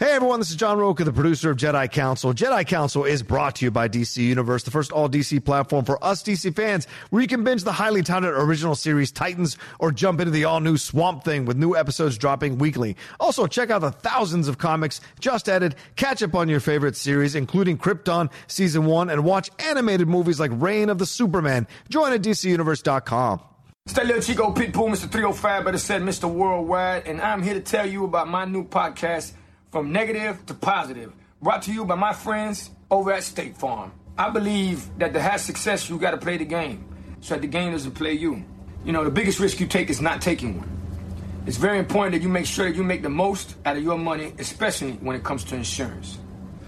[0.00, 2.32] Hey everyone, this is John Rocha, the producer of Jedi Council.
[2.32, 6.02] Jedi Council is brought to you by DC Universe, the first all DC platform for
[6.02, 10.18] us DC fans, where you can binge the highly touted original series Titans or jump
[10.18, 12.96] into the all new Swamp Thing with new episodes dropping weekly.
[13.20, 17.34] Also, check out the thousands of comics just added, catch up on your favorite series,
[17.34, 21.66] including Krypton Season 1, and watch animated movies like Reign of the Superman.
[21.90, 23.42] Join at DCUniverse.com.
[23.84, 25.10] It's that little Chico Pitbull, Mr.
[25.10, 26.32] 305, but it said Mr.
[26.32, 29.32] Worldwide, and I'm here to tell you about my new podcast,
[29.70, 33.92] From Negative to Positive, brought to you by my friends over at State Farm.
[34.18, 36.84] I believe that to have success, you got to play the game,
[37.20, 38.44] so that the game doesn't play you.
[38.84, 40.68] You know, the biggest risk you take is not taking one.
[41.46, 43.96] It's very important that you make sure that you make the most out of your
[43.96, 46.18] money, especially when it comes to insurance.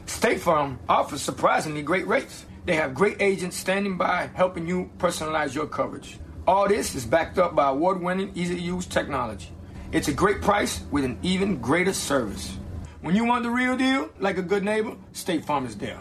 [0.07, 2.47] State Farm offers surprisingly great rates.
[2.67, 6.21] They have great agents standing by helping you personalize your coverage.
[6.47, 9.49] All this is backed up by award winning, easy to use technology.
[9.91, 12.59] It's a great price with an even greater service.
[13.03, 16.01] When you want the real deal, like a good neighbor, State Farm is there.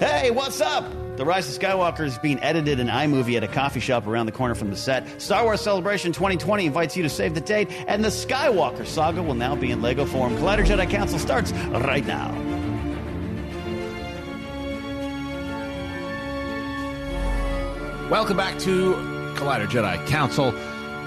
[0.00, 0.84] Hey, what's up?
[1.16, 4.32] The Rise of Skywalker is being edited in iMovie at a coffee shop around the
[4.32, 5.22] corner from the set.
[5.22, 9.36] Star Wars Celebration 2020 invites you to save the date, and the Skywalker saga will
[9.36, 10.34] now be in Lego form.
[10.36, 12.32] Collider Jedi Council starts right now.
[18.10, 18.94] Welcome back to
[19.36, 20.52] Collider Jedi Council.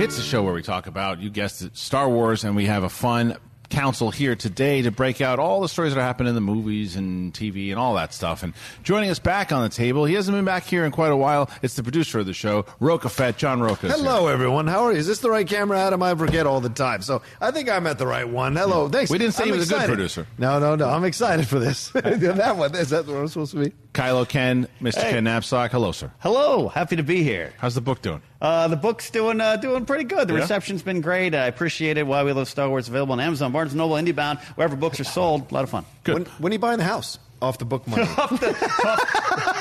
[0.02, 2.84] It's a show where we talk about, you guessed it, Star Wars, and we have
[2.84, 3.36] a fun
[3.70, 7.34] council here today to break out all the stories that happen in the movies and
[7.34, 8.44] TV and all that stuff.
[8.44, 11.18] And joining us back on the table, he hasn't been back here in quite a
[11.18, 11.50] while.
[11.62, 13.90] It's the producer of the show, Rocha Fett, John Rocha.
[13.90, 14.68] Hello, everyone.
[14.68, 14.98] How are you?
[14.98, 16.02] Is this the right camera, Adam?
[16.02, 17.02] I forget all the time.
[17.02, 18.56] So I think I'm at the right one.
[18.56, 18.88] Hello.
[18.90, 19.12] Thanks.
[19.12, 20.28] We didn't say I'm he was a good producer.
[20.38, 20.90] No, no, no.
[20.90, 21.90] I'm excited for this.
[21.92, 22.76] that one.
[22.76, 23.74] Is that what I'm supposed to be?
[23.98, 25.02] Kylo Ken, Mr.
[25.02, 25.10] Hey.
[25.10, 25.72] Ken Napzok.
[25.72, 26.12] Hello, sir.
[26.20, 27.52] Hello, happy to be here.
[27.58, 28.22] How's the book doing?
[28.40, 30.28] Uh, the book's doing uh, doing pretty good.
[30.28, 30.42] The Yeah?
[30.42, 31.34] reception's been great.
[31.34, 32.06] I appreciate it.
[32.06, 35.04] Why We Love Star Wars available on Amazon, Barnes & Noble, IndieBound, wherever books are
[35.04, 35.50] sold.
[35.50, 35.84] A lot of fun.
[36.06, 37.18] When, when are you buying the house?
[37.42, 38.04] Off the book money.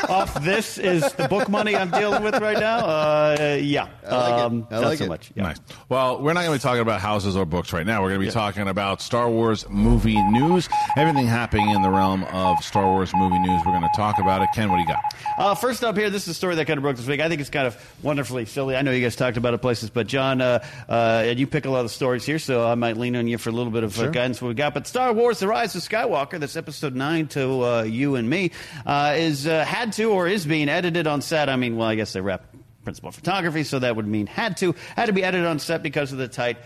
[0.09, 2.79] Off this is the book money I'm dealing with right now.
[2.79, 4.45] Uh, yeah, I like it.
[4.45, 5.09] um, I not like so it.
[5.09, 5.33] much.
[5.35, 5.43] Yeah.
[5.43, 5.59] Nice.
[5.89, 8.03] Well, we're not going to be talking about houses or books right now.
[8.03, 12.25] We're going to be talking about Star Wars movie news, everything happening in the realm
[12.25, 13.61] of Star Wars movie news.
[13.67, 14.49] We're going to talk about it.
[14.55, 15.15] Ken, what do you got?
[15.39, 17.21] Uh, first up here, this is a story that kind of broke this week.
[17.21, 18.75] I think it's kind of wonderfully silly.
[18.77, 21.67] I know you guys talked about it places, but John, uh, uh, and you pick
[21.67, 23.85] a lot of stories here, so I might lean on you for a little bit
[23.85, 24.73] of uh, guidance what we got.
[24.73, 28.53] But Star Wars: The Rise of Skywalker, that's episode nine to uh, you and me,
[28.87, 31.49] uh, is uh, had to or is being edited on set.
[31.49, 32.55] I mean, well, I guess they wrap
[32.85, 36.13] principal photography, so that would mean had to had to be edited on set because
[36.13, 36.57] of the tight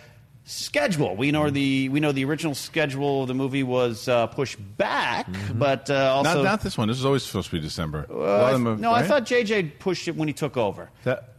[0.44, 1.17] schedule.
[1.17, 5.26] We know the we know the original schedule of the movie was uh, pushed back,
[5.55, 6.88] but uh, also not, not this one.
[6.88, 8.06] This is always supposed to be December.
[8.11, 10.91] Uh, I- them- no, I thought JJ pushed it when he took over.
[11.05, 11.35] that.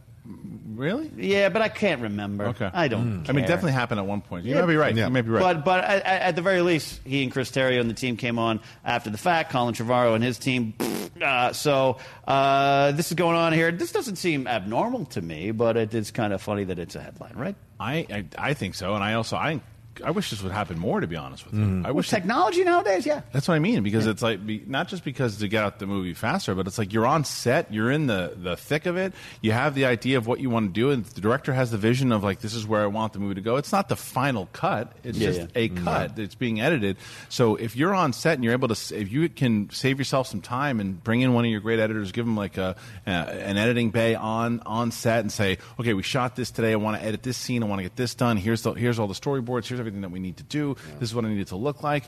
[0.74, 1.10] Really?
[1.16, 2.46] Yeah, but I can't remember.
[2.48, 2.70] Okay.
[2.72, 3.28] I don't.
[3.28, 3.48] I mean, care.
[3.48, 4.44] definitely happened at one point.
[4.44, 4.60] You Yeah.
[4.62, 4.94] may be right.
[4.94, 5.06] Yeah.
[5.06, 5.40] You may be right.
[5.40, 8.38] But but at, at the very least, he and Chris Terrio and the team came
[8.38, 9.50] on after the fact.
[9.52, 10.74] Colin Trevorrow and his team.
[11.20, 13.70] Uh, so uh, this is going on here.
[13.70, 17.00] This doesn't seem abnormal to me, but it is kind of funny that it's a
[17.00, 17.54] headline, right?
[17.78, 19.60] I, I I think so, and I also I
[20.04, 21.00] I wish this would happen more.
[21.00, 23.22] To be honest with you, I With wish technology nowadays, yeah.
[23.32, 25.86] That's what I mean because it's like be, not just because to get out the
[25.86, 29.12] movie faster, but it's like you're on set, you're in the the thick of it.
[29.40, 31.78] You have the idea of what you want to do, and the director has the
[31.78, 33.56] vision of like this is where I want the movie to go.
[33.56, 35.46] It's not the final cut; it's Yeah, just yeah.
[35.56, 36.18] a cut.
[36.18, 36.96] It's being edited.
[37.28, 40.40] So if you're on set and you're able to, if you can save yourself some
[40.40, 43.56] time and bring in one of your great editors, give them like a, uh, an
[43.58, 46.72] editing bay on on set, and say, okay, we shot this today.
[46.72, 47.62] I want to edit this scene.
[47.62, 48.36] I want to get this done.
[48.36, 49.66] Here's the here's all the storyboards.
[49.66, 50.76] Here's everything that we need to do.
[50.98, 52.04] This is what I need it to look like.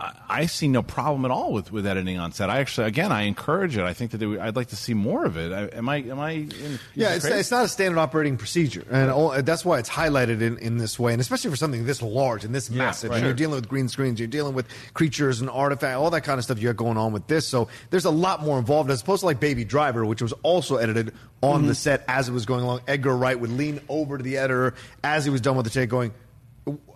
[0.00, 2.50] I, I see no problem at all with, with editing on set.
[2.50, 3.84] I actually, again, I encourage it.
[3.84, 5.52] I think that would, I'd like to see more of it.
[5.52, 5.96] I, am I?
[5.98, 6.30] Am I?
[6.30, 10.40] In, Yeah, it's, it's not a standard operating procedure, and all, that's why it's highlighted
[10.40, 13.10] in, in this way, and especially for something this large and this massive.
[13.10, 13.18] right.
[13.18, 16.38] And you're dealing with green screens, you're dealing with creatures and artifacts, all that kind
[16.38, 17.46] of stuff you got going on with this.
[17.46, 20.76] So there's a lot more involved, as opposed to like Baby Driver, which was also
[20.76, 21.12] edited
[21.42, 21.74] on the mm-hmm.
[21.74, 22.80] set as it was going along.
[22.88, 24.74] Edgar Wright would lean over to the editor
[25.04, 26.12] as he was done with the take, going,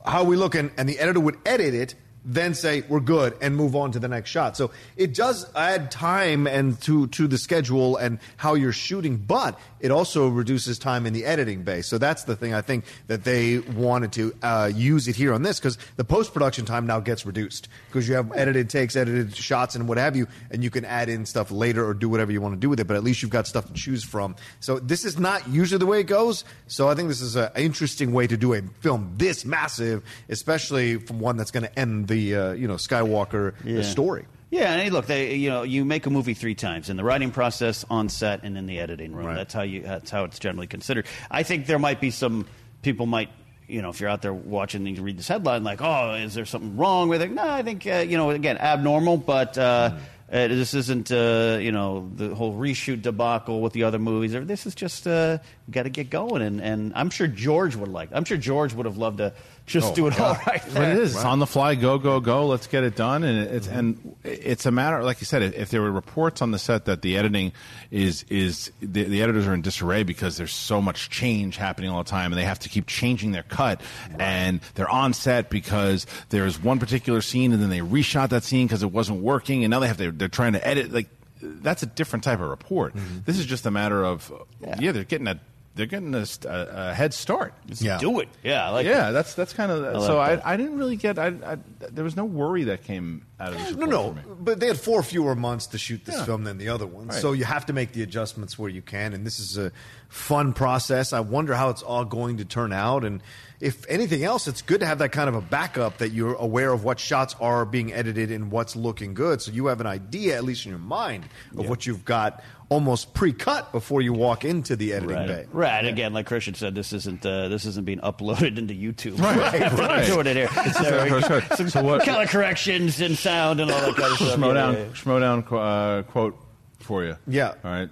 [0.05, 1.95] "How we looking?" And the editor would edit it
[2.27, 4.57] then say we're good and move on to the next shot.
[4.57, 9.59] So it does add time and to to the schedule and how you're shooting, but
[9.79, 11.83] it also reduces time in the editing bay.
[11.83, 15.43] So that's the thing I think that they wanted to uh, use it here on
[15.43, 19.37] this because the post production time now gets reduced because you have edited takes, edited
[19.37, 22.33] shots, and what have you, and you can add in stuff later or do whatever
[22.33, 22.89] you want to do with it.
[22.89, 24.35] But at least you've got stuff to choose from.
[24.59, 26.45] So this is not usually the way it goes.
[26.67, 30.97] So I think this is an interesting way to do a film this massive, especially
[30.97, 33.83] from one that's going to end the uh, you know Skywalker Yeah.
[33.83, 34.27] story.
[34.49, 37.03] Yeah, and hey, look, they, you know, you make a movie three times in the
[37.03, 39.35] writing process, on set, and in the editing room.
[39.35, 39.83] That's how you.
[39.83, 41.07] That's how it's generally considered.
[41.31, 42.47] I think there might be some
[42.83, 43.29] people might.
[43.69, 46.35] You know, if you're out there watching and you read this headline, like, "Oh, is
[46.35, 49.91] there something wrong with it?" No, I think uh, you know, again, abnormal, but uh,
[50.33, 54.33] uh, this isn't, uh, you know, the whole reshoot debacle with the other movies.
[54.47, 58.11] This is just uh, got to get going, and, and I'm sure George would like.
[58.13, 59.33] I'm sure George would have loved to
[59.67, 60.63] just Oh, do it all right.
[60.65, 60.93] But there.
[60.93, 61.15] it is.
[61.15, 61.75] It's on the fly.
[61.75, 62.47] Go, go, go.
[62.47, 63.25] Let's get it done.
[63.25, 66.59] And it's and it's a matter, like you said, if, there were reports on the
[66.59, 67.53] set that the editing
[67.91, 72.03] is is the, the editors are in disarray because there's so much change happening all
[72.03, 73.81] the time, and they have to keep changing their cut,
[74.19, 78.67] and they're on set because there's one particular scene, and then they reshot that scene
[78.69, 81.09] because it wasn't working, and now they have to they're trying to edit like.
[81.43, 82.95] That's a different type of report.
[82.97, 83.19] Mm-hmm.
[83.27, 84.33] This is just a matter of
[84.81, 85.39] yeah, they're getting a
[85.77, 87.55] they're getting a, a, a head start.
[87.67, 87.99] Yeah.
[87.99, 88.29] Do it.
[88.43, 90.19] Yeah, I like yeah, that's that's kind of like so.
[90.19, 90.47] I, that.
[90.47, 91.19] I didn't really get.
[91.19, 91.59] I, I
[91.91, 93.77] there was no worry that came out of this.
[93.77, 94.23] No, no, for me.
[94.41, 96.25] but they had four fewer months to shoot this Yeah.
[96.25, 97.21] film than the other ones, Right.
[97.23, 99.13] so you have to make the adjustments where you can.
[99.13, 99.71] And this is a
[100.09, 101.13] fun process.
[101.13, 103.23] I wonder how it's all going to turn out, and
[103.61, 106.73] if anything else, it's good to have that kind of a backup that you're aware
[106.73, 110.37] of what shots are being edited and what's looking good, so you have an idea,
[110.37, 111.25] at least in your mind,
[111.59, 115.27] of what you've got almost pre-cut before you walk into the editing Right.
[115.29, 115.47] bay.
[115.53, 115.85] Right.
[115.85, 119.19] Again, like Kristian said, this isn't uh, this isn't being uploaded into YouTube.
[119.21, 120.07] Right, We're not right.
[120.07, 120.49] doing it here.
[120.83, 121.43] There, Sorry.
[121.57, 124.37] some So what- color corrections and sound and all that kind of stuff.
[124.39, 124.87] Schmo Yeah, down, yeah, yeah.
[124.89, 126.37] schmo down uh, quote
[126.81, 127.17] for you.
[127.27, 127.55] Yeah.
[127.65, 127.89] All right.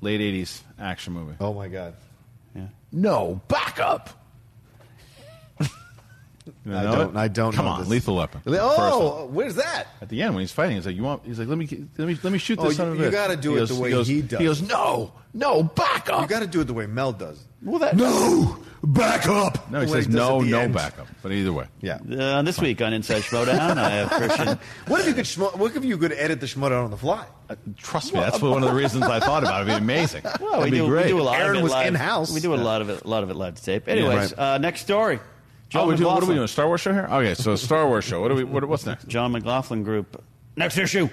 [0.00, 1.34] Late '80s action movie.
[1.40, 1.94] Oh my god.
[2.54, 2.68] Yeah.
[2.92, 4.10] No backup.
[6.64, 7.10] You I don't.
[7.16, 7.18] it?
[7.18, 7.88] I don't Come know on, this.
[7.88, 8.40] Lethal Weapon.
[8.44, 9.34] First Oh, one.
[9.34, 9.86] where's that?
[10.00, 11.66] At the end when he's fighting, he's like, "You want?" He's like, "Let me,
[11.98, 13.74] let me, let me shoot Oh, this son you- you gotta do it goes- the
[13.82, 14.38] way goes, he does.
[14.38, 17.44] He goes, "No, no, backup." You got to do it the way Mel does.
[17.62, 19.70] Well, that, No, back up.
[19.70, 20.74] no, he says does no, no end.
[20.74, 21.08] backup.
[21.22, 21.98] But either way, Yeah.
[22.16, 24.58] uh, this week on Inside Schmoedown, I have Kristian.
[24.86, 25.24] What if you could?
[25.24, 27.24] Schmo- what if you could edit the schmutz on the fly?
[27.50, 29.68] Uh, trust me, that's one of the reasons I thought about it.
[29.70, 30.22] It'd be amazing.
[30.40, 31.86] Well, That'd we be do, we do a lot Aaron of it was live.
[31.88, 32.32] in-house.
[32.32, 33.88] We do a lot of it, a lot of it live to tape.
[33.88, 34.54] Anyways, right.
[34.54, 35.18] uh, next story.
[35.68, 36.46] John Oh, we do, what are we doing?
[36.46, 37.08] Star Wars show here?
[37.10, 38.20] Okay, so Star Wars show.
[38.20, 38.44] What do we?
[38.44, 39.08] What, what's next?
[39.08, 40.22] John McLaughlin Group.
[40.58, 41.10] Next issue,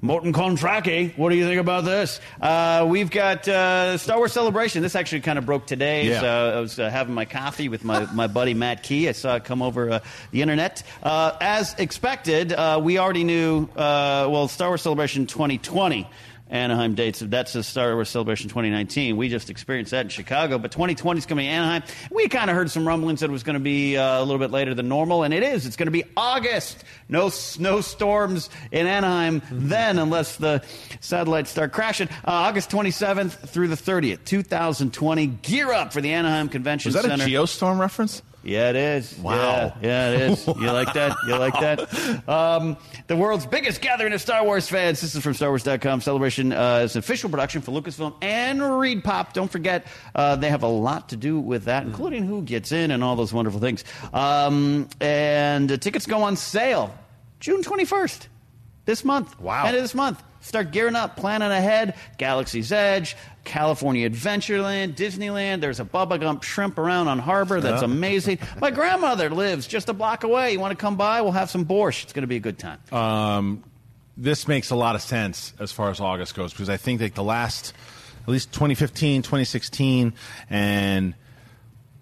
[0.00, 1.18] Morton Kondracke.
[1.18, 2.18] What do you think about this?
[2.40, 4.80] Uh, we've got uh, Star Wars Celebration.
[4.80, 6.08] This actually kind of broke today.
[6.08, 6.20] Yeah.
[6.20, 9.06] So I was uh, having my coffee with my, my buddy Matt Key.
[9.10, 9.98] I saw it come over uh,
[10.30, 10.82] the internet.
[11.02, 16.08] Uh, as expected, uh, we already knew, uh, well, Star Wars Celebration 2020.
[16.48, 17.20] Anaheim dates.
[17.20, 19.16] That's the Star Wars Celebration 2019.
[19.16, 21.82] We just experienced that in Chicago, but 2020 is coming to Anaheim.
[22.10, 24.38] We kind of heard some rumblings that it was going to be uh, a little
[24.38, 25.66] bit later than normal, and it is.
[25.66, 26.84] It's going to be August.
[27.08, 30.62] No snowstorms in Anaheim then, unless the
[31.00, 32.08] satellites start crashing.
[32.08, 35.26] Uh, August 27th through the 30th, 2020.
[35.26, 38.22] Gear up for the Anaheim Convention Was that a Geostorm reference?
[38.46, 39.18] Yeah, it is.
[39.18, 39.34] Wow.
[39.34, 40.46] Yeah, yeah, it is.
[40.56, 41.16] You like that?
[41.26, 42.28] You like that?
[42.28, 42.76] Um,
[43.08, 45.00] the world's biggest gathering of Star Wars fans.
[45.00, 46.00] This is from StarWars.com.
[46.00, 49.32] Celebration uh, is an official production for Lucasfilm and ReedPop.
[49.32, 52.92] Don't forget, uh, they have a lot to do with that, including who gets in
[52.92, 53.84] and all those wonderful things.
[54.12, 56.94] Um, and uh, tickets go on sale
[57.40, 58.28] June 21st,
[58.84, 59.38] this month.
[59.40, 59.66] Wow.
[59.66, 60.22] End of this month.
[60.46, 61.94] Start gearing up, planning ahead.
[62.18, 65.60] Galaxy's Edge, California Adventureland, Disneyland.
[65.60, 67.60] There's a Bubba Gump shrimp around on Harbor.
[67.60, 68.38] That's amazing.
[68.60, 70.52] My grandmother lives just a block away.
[70.52, 71.20] You want to come by?
[71.20, 72.04] We'll have some borscht.
[72.04, 72.78] It's going to be a good time.
[72.92, 73.64] Um,
[74.16, 77.14] this makes a lot of sense as far as August goes because I think like
[77.14, 77.74] the last,
[78.22, 80.14] at least 2015, 2016,
[80.48, 81.14] and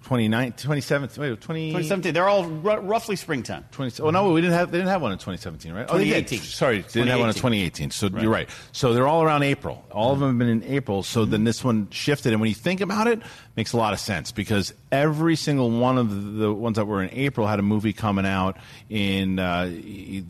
[0.04, 2.14] 2019, 2017, wait, 20, 2017.
[2.14, 3.64] They're all r- roughly springtime.
[3.72, 5.86] 20, oh no, we didn't have they didn't have one in 2017, right?
[5.88, 6.40] Oh, they did.
[6.40, 7.90] Sorry, they didn't have one in 2018.
[7.90, 8.48] So you're right.
[8.72, 9.84] So they're all around April.
[9.90, 11.02] All of them have been in April.
[11.02, 13.20] So then this one shifted, and when you think about it,
[13.56, 17.10] makes a lot of sense because every single one of the, ones that were in
[17.12, 18.56] April had a movie coming out
[18.90, 19.70] in uh,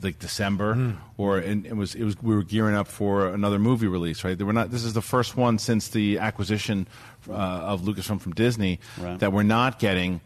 [0.03, 3.87] like December, or and it was it was we were gearing up for another movie
[3.87, 4.37] release, right?
[4.39, 4.71] They were not.
[4.71, 6.87] This is the first one since the acquisition
[7.29, 9.19] uh, of Lucasfilm from Disney Right.
[9.21, 10.21] that we're not getting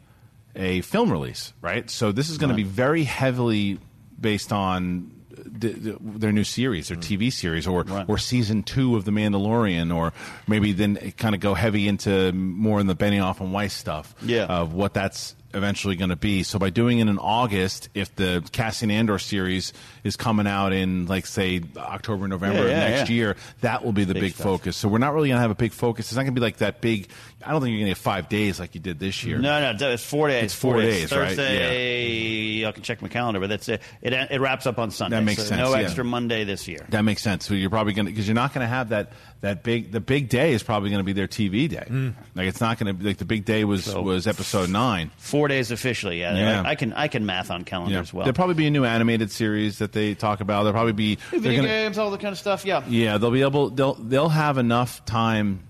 [0.57, 1.88] a film release, right?
[1.90, 3.78] So this is going to be very heavily
[4.21, 5.12] based on
[5.59, 8.05] d- d- their new series, their TV series, or Right.
[8.09, 10.12] or season two of The Mandalorian, or
[10.49, 14.45] maybe then kind of go heavy into more in the Benioff and Weiss stuff Yeah.
[14.47, 16.43] of what that's eventually going to be.
[16.43, 19.73] So by doing it in August, if the Cassian Andor series
[20.05, 23.17] is coming out in like say October, November Yeah, of next yeah.
[23.17, 24.76] year, that will be the Big big, focus.
[24.76, 26.07] So we're not really going to have a big focus.
[26.07, 27.09] It's not going to be like that big.
[27.45, 29.38] I don't think you're going to get five days like you did this year.
[29.38, 30.45] No, no, it's four days.
[30.45, 31.28] It's four days, right?
[31.28, 33.81] Thursday, I can check my calendar, but that's it.
[34.02, 35.17] It, it wraps up on Sunday.
[35.17, 35.83] That makes so sense, No yeah.
[35.85, 36.85] extra Monday this year.
[36.88, 37.47] That makes sense.
[37.47, 40.00] So you're probably going to because you're not going to have that that big the
[40.00, 41.85] big day is probably going to be their TV day.
[41.87, 42.09] Hmm.
[42.35, 45.12] Like it's not going to be like the big day was So- was episode nine.
[45.17, 46.18] Four days officially.
[46.21, 46.62] Yeah, Yeah.
[46.66, 48.00] I can I can math on calendar Yeah.
[48.00, 48.25] as well.
[48.25, 50.64] There'll probably be a new animated series that they talk about.
[50.64, 52.64] There'll probably be they're Video gonna- games, all the kind of stuff.
[52.64, 52.83] Yeah.
[52.88, 53.71] Yeah, they'll be able.
[53.71, 55.61] They'll they'll have enough time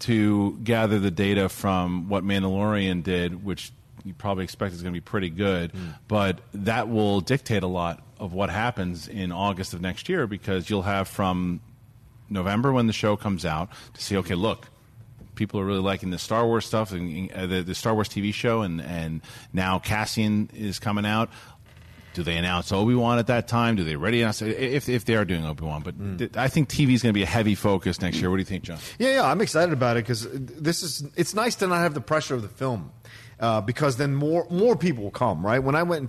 [0.00, 3.72] to gather the data from what Mandalorian did, which
[4.04, 5.72] you probably expect is going to be pretty good.
[5.72, 5.78] Hmm.
[6.06, 10.70] But that will dictate a lot of what happens in August of next year because
[10.70, 11.60] you'll have from
[12.30, 14.16] November when the show comes out to see.
[14.18, 14.68] Okay, look.
[15.38, 18.34] People are really liking the Star Wars stuff, and uh, the, the Star Wars TV
[18.34, 21.30] show, and, and now Cassian is coming out.
[22.14, 23.76] Do they announce Obi Wan at that time?
[23.76, 25.82] Do they already announce if if they are doing Obi Wan?
[25.82, 28.30] But th- I think TV is going to be a heavy focus next year.
[28.30, 28.78] What do you think, John?
[28.98, 31.04] Yeah, yeah, I'm excited about it because this is.
[31.14, 32.90] It's nice to not have the pressure of the film,
[33.38, 35.46] uh, because then more more people will come.
[35.46, 36.08] Right when I went in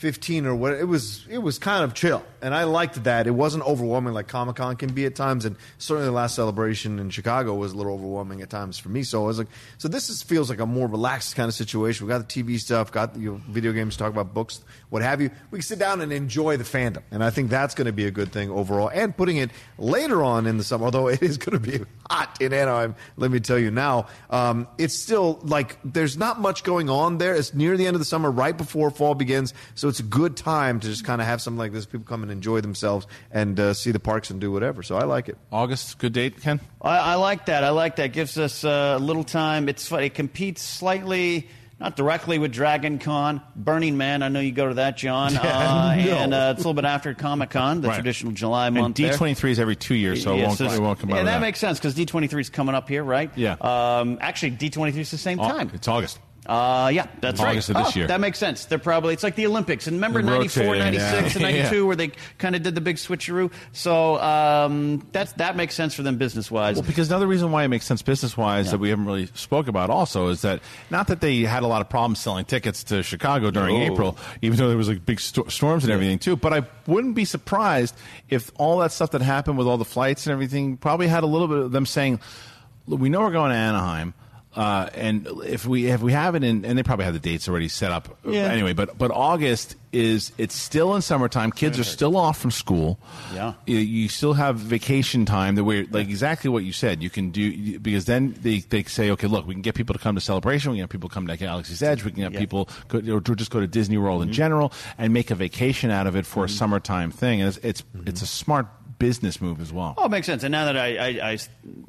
[0.00, 3.26] 2015 or what, it was it was kind of chill, and I liked that.
[3.26, 6.98] It wasn't overwhelming like Comic Con can be at times, and certainly the last celebration
[6.98, 9.02] in Chicago was a little overwhelming at times for me.
[9.02, 9.46] So I was like,
[9.78, 12.06] so this is, feels like a more relaxed kind of situation.
[12.06, 15.20] We got the TV stuff, got you know, video games, talk about books, what have
[15.20, 15.30] you.
[15.50, 18.06] We can sit down and enjoy the fandom, and I think that's going to be
[18.06, 18.90] a good thing overall.
[18.92, 22.36] And putting it later on in the summer, although it is going to be hot
[22.40, 26.90] in Anaheim, let me tell you now, um, it's still like there's not much going
[26.90, 27.34] on there.
[27.34, 30.36] It's near the end of the summer, right before fall begins, so it's a good
[30.36, 31.86] time to just kind of have something like this.
[31.86, 34.82] People come and enjoy themselves and uh, see the parks and do whatever.
[34.82, 35.36] So I like it.
[35.52, 36.60] August, good date, Ken.
[36.80, 37.64] I, I like that.
[37.64, 38.12] I like that.
[38.12, 39.68] Gives us uh, a little time.
[39.68, 40.02] It's fun.
[40.02, 41.48] It competes slightly,
[41.80, 43.40] not directly with Dragon Con.
[43.56, 45.36] Burning Man, I know you go to that, John.
[45.36, 46.12] uh, no.
[46.12, 47.94] And uh, it's a little bit after Comic Con, the Right.
[47.94, 48.96] traditional July And month.
[48.96, 51.16] D twenty three is every two years, so it won't, so it won't come yeah,
[51.16, 51.20] out.
[51.20, 53.30] of that, that makes sense because D23 is coming up here, right?
[53.36, 53.56] Yeah.
[53.60, 55.70] Um, actually, D23 is the same time.
[55.74, 56.18] It's August.
[56.46, 57.56] Uh, yeah, that's right.
[57.56, 58.06] Of this Oh, year.
[58.06, 58.66] That makes sense.
[58.66, 59.86] They're probably, it's like the Olympics.
[59.86, 61.46] And remember They 94, rotated, 96, yeah.
[61.46, 62.08] and 92 where they
[62.38, 63.50] kind of did the big switcheroo?
[63.72, 66.76] So um, that's, that makes sense for them business wise.
[66.76, 69.68] Well, because another reason why it makes sense business wise that we haven't really spoke
[69.68, 70.60] about also is that
[70.90, 73.92] not that they had a lot of problems selling tickets to Chicago during No.
[73.92, 76.36] April, even though there was like big sto- storms and everything too.
[76.36, 77.96] But I wouldn't be surprised
[78.28, 81.26] if all that stuff that happened with all the flights and everything probably had a
[81.26, 82.20] little bit of them saying,
[82.86, 84.12] "We know we're going to Anaheim."
[84.56, 87.48] Uh, and if we if we have it in, and they probably have the dates
[87.48, 88.42] already set up Yeah.
[88.42, 88.72] anyway.
[88.72, 91.50] But but August is it's still in summertime.
[91.50, 92.98] Kids are still off from school.
[93.34, 93.54] Yeah.
[93.66, 97.02] you, you still have vacation time that we're like exactly what you said.
[97.02, 99.98] You can do because then they, they say, okay, look, we can get people to
[100.00, 100.70] come to Celebration.
[100.72, 102.04] We can have people come to Galaxy's Edge.
[102.04, 102.38] We can have Yeah.
[102.40, 106.06] people go, or just go to Disney World in general and make a vacation out
[106.06, 107.40] of it for a summertime thing.
[107.40, 108.66] And it's it's, it's a smart
[109.04, 109.92] business move as well.
[109.98, 110.44] Oh, it makes sense.
[110.44, 111.38] And now that I, I, I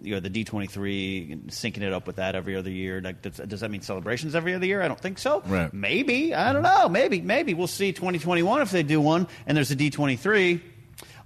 [0.01, 3.21] you know, the D twenty three, syncing it up with that every other year, like,
[3.21, 4.81] does, does that mean celebrations every other year?
[4.81, 5.41] I don't think so.
[5.45, 5.73] Right.
[5.73, 6.89] Maybe I don't know.
[6.89, 9.89] Maybe maybe we'll see twenty twenty one if they do one, and there's a D
[9.89, 10.61] twenty three.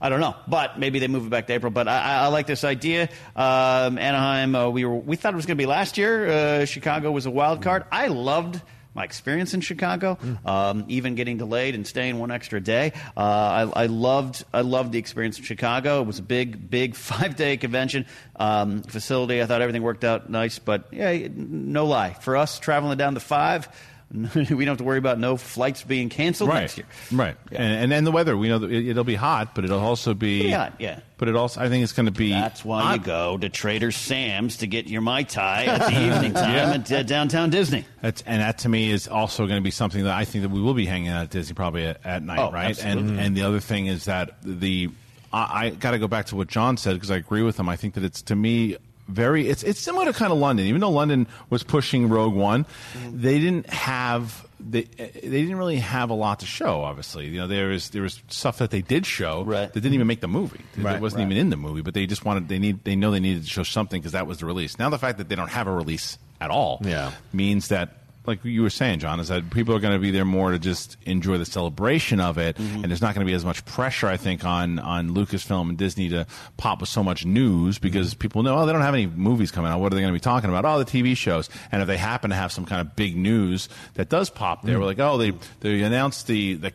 [0.01, 1.71] I don't know, but maybe they move it back to April.
[1.71, 3.09] But I, I, I like this idea.
[3.35, 6.29] Um, Anaheim, uh, we were we thought it was going to be last year.
[6.29, 7.83] Uh, Chicago was a wild card.
[7.91, 8.61] I loved
[8.99, 10.45] my experience in Chicago, Mm.
[10.45, 12.91] um, even getting delayed and staying one extra day.
[13.15, 16.01] Uh, I, I loved I loved the experience in Chicago.
[16.01, 19.41] It was a big big five day convention um, facility.
[19.41, 23.21] I thought everything worked out nice, but yeah, no lie for us traveling down the
[23.21, 23.69] five.
[24.13, 26.87] we don't have to worry about no flights being canceled right, next year.
[27.11, 28.35] right, and, and then the weather.
[28.35, 31.01] We know that it, it'll be hot, but it'll also be hot, yeah.
[31.17, 32.31] But it also, I think it's going to be.
[32.31, 32.99] That's why hot.
[32.99, 36.73] you go to Trader Sam's to get your Mai Tai at the evening time Yeah.
[36.73, 37.85] at uh, downtown Disney.
[38.01, 40.49] That's, and that to me is also going to be something that I think that
[40.49, 42.69] we will be hanging out at Disney probably at, at night, Oh, right?
[42.71, 43.11] absolutely.
[43.11, 44.89] And and the other thing is that the
[45.31, 47.69] I, I got to go back to what John said because I agree with him.
[47.69, 48.77] I think that it's to me
[49.09, 50.65] very it's it's similar to kind of London.
[50.67, 53.21] Even though London was pushing Rogue One, Mm-hmm.
[53.21, 54.45] they didn't have.
[54.61, 56.81] They, they didn't really have a lot to show.
[56.81, 59.71] Obviously, you know there was there was stuff that they did show Right.
[59.71, 60.59] that didn't even make the movie.
[60.77, 61.27] Right, it wasn't right.
[61.27, 63.49] even in the movie, but they just wanted they need they know they needed to
[63.49, 64.77] show something because that was the release.
[64.77, 67.11] Now the fact that they don't have a release at all, Yeah.
[67.31, 67.98] means that
[68.29, 70.59] like you were saying, John, is that people are going to be there more to
[70.59, 72.75] just enjoy the celebration of it, Mm-hmm.
[72.75, 75.77] and there's not going to be as much pressure, I think, on on Lucasfilm and
[75.77, 76.25] Disney to
[76.57, 78.19] pop with so much news because Mm-hmm.
[78.19, 79.79] people know, oh, they don't have any movies coming out.
[79.81, 80.65] What are they going to be talking about?
[80.65, 81.49] Oh, the TV shows.
[81.71, 84.79] And if they happen to have some kind of big news that does pop there,
[84.79, 86.73] we're like, oh, they they announced the the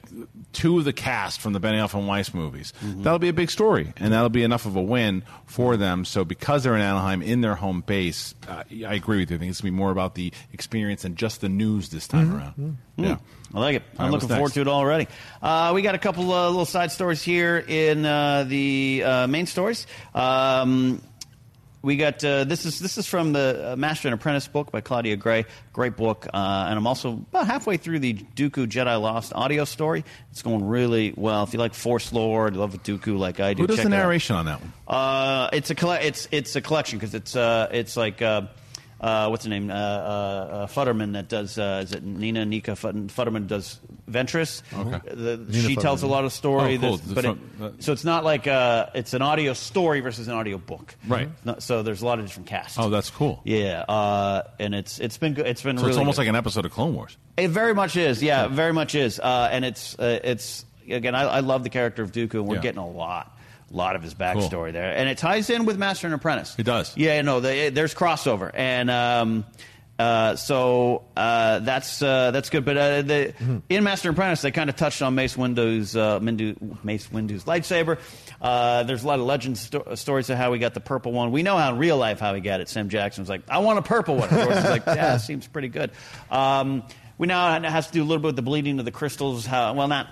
[0.53, 2.73] two of the cast from the Benioff and Weiss movies.
[2.85, 3.03] Mm-hmm.
[3.03, 6.05] That'll be a big story, and that'll be enough of a win for them.
[6.05, 9.37] So because they're in Anaheim in their home base, uh, I agree with you.
[9.37, 12.09] I think it's going to be more about the experience and just the news this
[12.09, 12.79] time around.
[12.97, 13.19] Yeah.
[13.55, 13.83] I like it.
[13.99, 14.55] I'm right, looking forward next?
[14.55, 15.07] to it already.
[15.41, 19.47] Uh, we got a couple uh, little side stories here in uh, the uh, main
[19.47, 19.87] stories.
[20.15, 21.01] Um,
[21.83, 24.81] we got uh, this is this is from the uh, Master and Apprentice book by
[24.81, 25.45] Claudia Gray.
[25.75, 30.03] Great book, uh, and I'm also about halfway through the Dooku Jedi Lost audio story.
[30.31, 31.43] It's going really well.
[31.45, 33.65] If you like Force Lord, love Dooku like I do.
[33.65, 34.03] Who does check the it out.
[34.05, 34.73] narration on that one?
[34.89, 38.23] Uh, it's a colle- it's it's a collection because it's uh, it's like
[39.05, 42.73] uh, what's the name uh, uh, uh, Futterman that does uh, is it Nina Nika
[42.73, 43.79] Futterman does
[44.11, 44.63] Ventress.
[44.73, 45.01] Okay.
[45.15, 46.77] The, she tells a lot of story.
[46.77, 46.97] Oh, cool.
[46.99, 47.23] There's- but
[47.59, 50.95] The it, so it's not like uh, it's an audio story versus an audio book.
[51.07, 51.29] Right.
[51.45, 52.79] No- so there's a lot of different casts.
[52.79, 53.41] Oh, that's cool.
[53.45, 55.47] yeah, uh, and it's it's been good.
[55.47, 56.23] It's been So really it's almost good.
[56.23, 57.17] like an episode of Clone Wars.
[57.37, 61.15] It very much is, yeah, very much is, uh, and it's uh, it's again.
[61.15, 62.61] I, I love the character of Dooku, and we're Yeah.
[62.63, 63.34] getting a lot,
[63.77, 66.55] lot of his backstory there, and it ties in with Master and Apprentice.
[66.59, 66.97] It does.
[66.97, 69.45] Yeah, no, they, there's crossover, and um,
[69.99, 72.65] uh, so uh, that's uh, that's good.
[72.65, 73.59] But uh, the, Mm-hmm.
[73.69, 77.45] in Master and Apprentice, they kind of touched on Mace Windu's uh, Mindu, Mace Windu's
[77.45, 77.99] lightsaber.
[78.41, 81.31] Uh, there's a lot of legend sto- stories of how he got the purple one.
[81.33, 82.69] We know how in real life how he got it.
[82.69, 85.69] Sam Jackson was like, "I want a purple one." George was like, "Yeah, seems pretty
[85.69, 85.91] good."
[86.31, 86.83] Um,
[87.19, 89.47] we now it has to do a little bit with the bleeding of the crystals.
[89.47, 90.09] How well not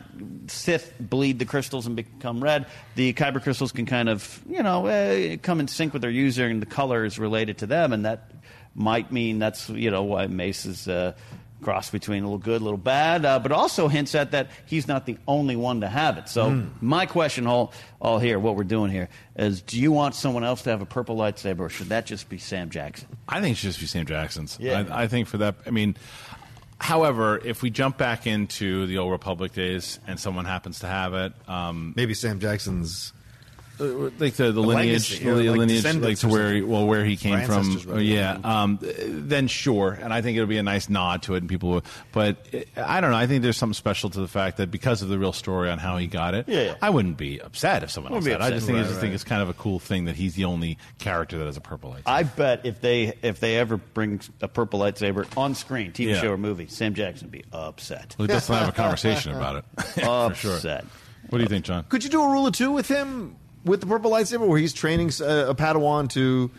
[0.46, 2.66] Sith bleed the crystals and become red.
[2.94, 6.46] The kyber crystals can kind of you know uh, come in sync with their user,
[6.46, 8.30] and the color is related to them, and that
[8.74, 10.88] might mean that's you know why Mace is.
[10.88, 11.12] Uh,
[11.62, 14.88] Cross between a little good, a little bad, uh, but also hints at that he's
[14.88, 16.28] not the only one to have it.
[16.28, 20.42] So my question, all, all here, what we're doing here, is: Do you want someone
[20.42, 23.06] else to have a purple lightsaber, or should that just be Sam Jackson?
[23.28, 24.58] I think it should just be Sam Jackson's.
[24.60, 24.86] Yeah.
[24.90, 25.96] I, I think for that, I mean,
[26.82, 31.14] however, if we jump back into the old Republic days and someone happens to have
[31.14, 33.12] it, um, Maybe Sam Jackson's.
[34.18, 36.86] Like the, the, lineage, legacy, or the like lineage, like descendants to where he, well,
[36.86, 37.66] where he came from.
[37.70, 41.38] ancestors, yeah, um, then sure, and I think it'll be a nice nod to it,
[41.38, 41.70] and people.
[41.70, 42.36] Will, but
[42.76, 43.16] I don't know.
[43.16, 45.78] I think there's something special to the fact that because of the real story on
[45.78, 46.74] how he got it, Yeah, yeah.
[46.82, 48.50] I wouldn't be upset if someone else Wouldn't be had.
[48.50, 48.54] it.
[48.54, 48.66] I just upset.
[48.68, 50.78] think, I Right, just think it's kind of a cool thing that he's the only
[50.98, 52.02] character that has a purple lightsaber.
[52.06, 56.20] I bet if they if they ever bring a purple lightsaber on screen, TV Yeah.
[56.20, 58.16] show or movie, Sam Jackson would be upset.
[58.18, 59.64] Well, let's have a conversation about it.
[59.96, 60.54] Yeah, for sure.
[60.56, 60.84] upset.
[61.28, 61.84] What do you think, John?
[61.88, 64.72] Could you do a rule of two with him with the purple lightsaber, where he's
[64.72, 66.50] training uh, a Padawan to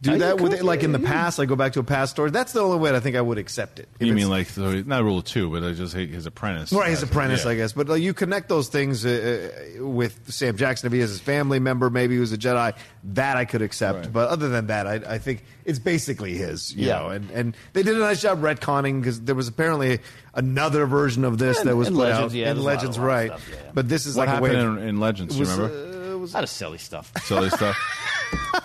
[0.00, 0.40] do Uh, you that?
[0.40, 2.32] With it, like in the past, I go back to a past story.
[2.32, 3.88] That's the only way I think I would accept it.
[4.00, 6.72] If You mean like the, not rule two, but I just hate his apprentice.
[6.72, 7.52] Right, his apprentice, Yeah.
[7.52, 7.72] I guess.
[7.72, 10.88] But like, you connect those things uh, uh, with Sam Jackson.
[10.88, 12.76] If he has his family member, maybe he was a Jedi,
[13.14, 13.96] that I could accept.
[13.98, 14.12] Right.
[14.12, 16.74] But other than that, I, I think it's basically his.
[16.74, 16.98] You Yeah.
[16.98, 20.00] know, and, and they did a nice job retconning because there was apparently
[20.34, 22.62] another version of this And- that was and put Legends, out yeah, in there's a
[22.62, 23.30] lot- Legends, a lot of right?
[23.30, 23.70] stuff, yeah, yeah.
[23.72, 24.82] But this is What like happened a way.
[24.82, 25.34] in, in Legends?
[25.34, 25.76] Do you was, remember?
[25.76, 25.91] uh, it
[26.22, 27.12] was A lot of silly stuff.
[27.24, 27.76] Silly stuff.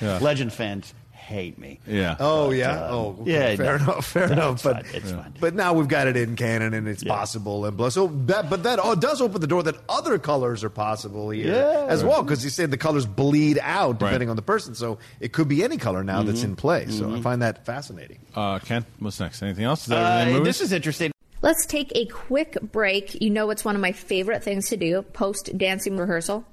[0.00, 0.18] Yeah.
[0.20, 1.80] Legend fans hate me.
[1.88, 2.14] Yeah.
[2.20, 2.86] Oh yeah.
[2.88, 3.84] oh yeah, Fair no.
[3.84, 4.06] enough.
[4.06, 4.52] Fair No, enough.
[4.54, 5.34] it's But fine, it's fine.
[5.40, 7.12] but now we've got it in canon and it's Yeah.
[7.16, 7.88] possible and blah.
[7.88, 11.52] So that but that oh, does open the door that other colors are possible here
[11.54, 11.86] Yeah.
[11.88, 14.30] as well because you said the colors bleed out depending Right.
[14.30, 14.74] on the person.
[14.76, 16.50] So it could be any color now that's Mm-hmm.
[16.50, 16.86] in play.
[16.88, 18.18] So I find that fascinating.
[18.34, 19.42] Uh, Ken, what's next?
[19.42, 19.80] Anything else?
[19.82, 21.10] Is that Uh, this is interesting.
[21.46, 23.22] Let's take a quick break.
[23.22, 26.44] You know, it's one of my favorite things to do post dancing rehearsal.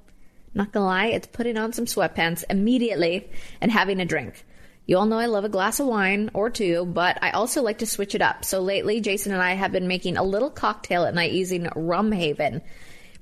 [0.54, 3.28] Not gonna lie, it's putting on some sweatpants immediately
[3.60, 4.46] and having a drink.
[4.86, 7.80] You all know I love a glass of wine or two, but I also like
[7.80, 8.46] to switch it up.
[8.46, 12.12] So lately, Jason and I have been making a little cocktail at night using Rum
[12.12, 12.62] Haven.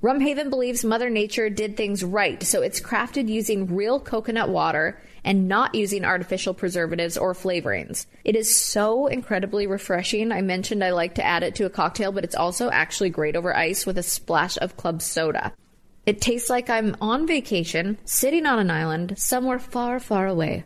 [0.02, 5.00] Rum Haven believes Mother Nature did things right, so it's crafted using real coconut water
[5.24, 8.06] and not using artificial preservatives or flavorings.
[8.24, 10.32] It is so incredibly refreshing.
[10.32, 13.36] I mentioned I like to add it to a cocktail, but it's also actually great
[13.36, 15.52] over ice with a splash of club soda.
[16.04, 20.64] It tastes like I'm on vacation, sitting on an island, somewhere far, far away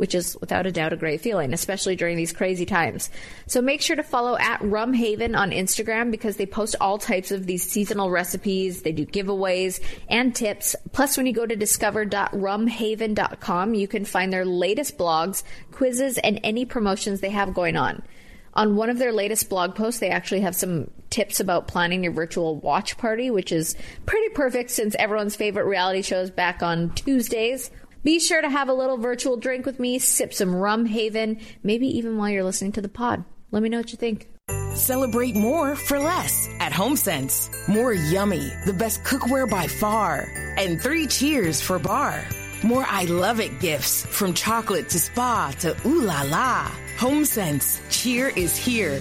[0.00, 3.10] which is without a doubt a great feeling, especially during these crazy times.
[3.46, 7.30] So make sure to follow at Rum Haven on Instagram because they post all types
[7.30, 8.80] of these seasonal recipes.
[8.80, 10.74] They do giveaways and tips.
[10.92, 16.64] Plus, when you go to discover.rumhaven.com, you can find their latest blogs, quizzes, and any
[16.64, 18.02] promotions they have going on.
[18.54, 22.14] On one of their latest blog posts, they actually have some tips about planning your
[22.14, 27.70] virtual watch party, which is pretty perfect since everyone's favorite reality shows back on Tuesdays.
[28.02, 31.86] Be sure to have a little virtual drink with me, sip some rum haven, maybe
[31.98, 33.24] even while you're listening to the pod.
[33.50, 34.28] Let me know what you think.
[34.74, 37.50] Celebrate more for less at HomeSense.
[37.68, 42.24] More yummy, the best cookware by far, and three cheers for bar.
[42.62, 46.70] More I love it gifts from chocolate to spa to ooh la la.
[46.96, 49.00] HomeSense, cheer is here.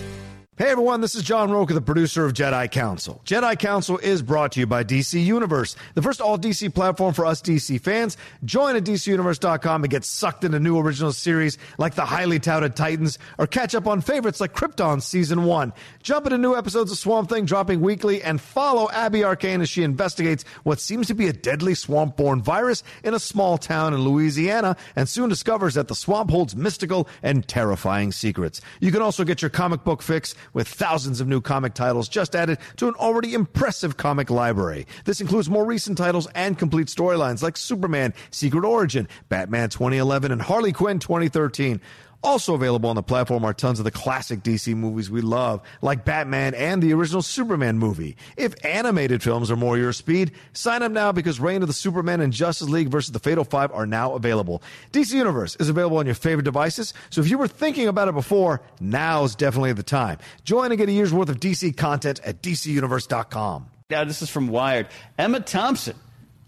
[0.60, 3.22] Hey everyone, this is John Rocha, the producer of Jedi Council.
[3.24, 7.26] Jedi Council is brought to you by DC Universe, the first all DC platform for
[7.26, 8.18] us DC fans.
[8.44, 13.18] Join at DCUniverse.com and get sucked into new original series like the highly touted Titans,
[13.38, 15.72] or catch up on favorites like Krypton Season 1.
[16.04, 19.84] Jump into new episodes of Swamp Thing dropping weekly, and follow Abby Arcane as she
[19.84, 24.02] investigates what seems to be a deadly swamp borne virus in a small town in
[24.02, 28.60] Louisiana, and soon discovers that the swamp holds mystical and terrifying secrets.
[28.82, 32.36] You can also get your comic book fix with thousands of new comic titles just
[32.36, 34.88] added to an already impressive comic library.
[35.06, 40.42] This includes more recent titles and complete storylines like Superman Secret Origin, Batman 2011, and
[40.42, 41.82] Harley Quinn 2013.
[42.22, 46.04] Also available on the platform are tons of the classic DC movies we love, like
[46.04, 48.18] Batman and the original Superman movie.
[48.36, 52.20] If animated films are more your speed, sign up now because Reign of the Superman
[52.20, 54.62] and Justice League versus the Fatal Five are now available.
[54.92, 58.14] DC Universe is available on your favorite devices, so if you were thinking about it
[58.14, 60.18] before, now's definitely the time.
[60.44, 63.68] Join and get a year's worth of DC content at DCUniverse.com.
[63.90, 64.88] Now, this is from Wired.
[65.18, 65.96] Emma Thompson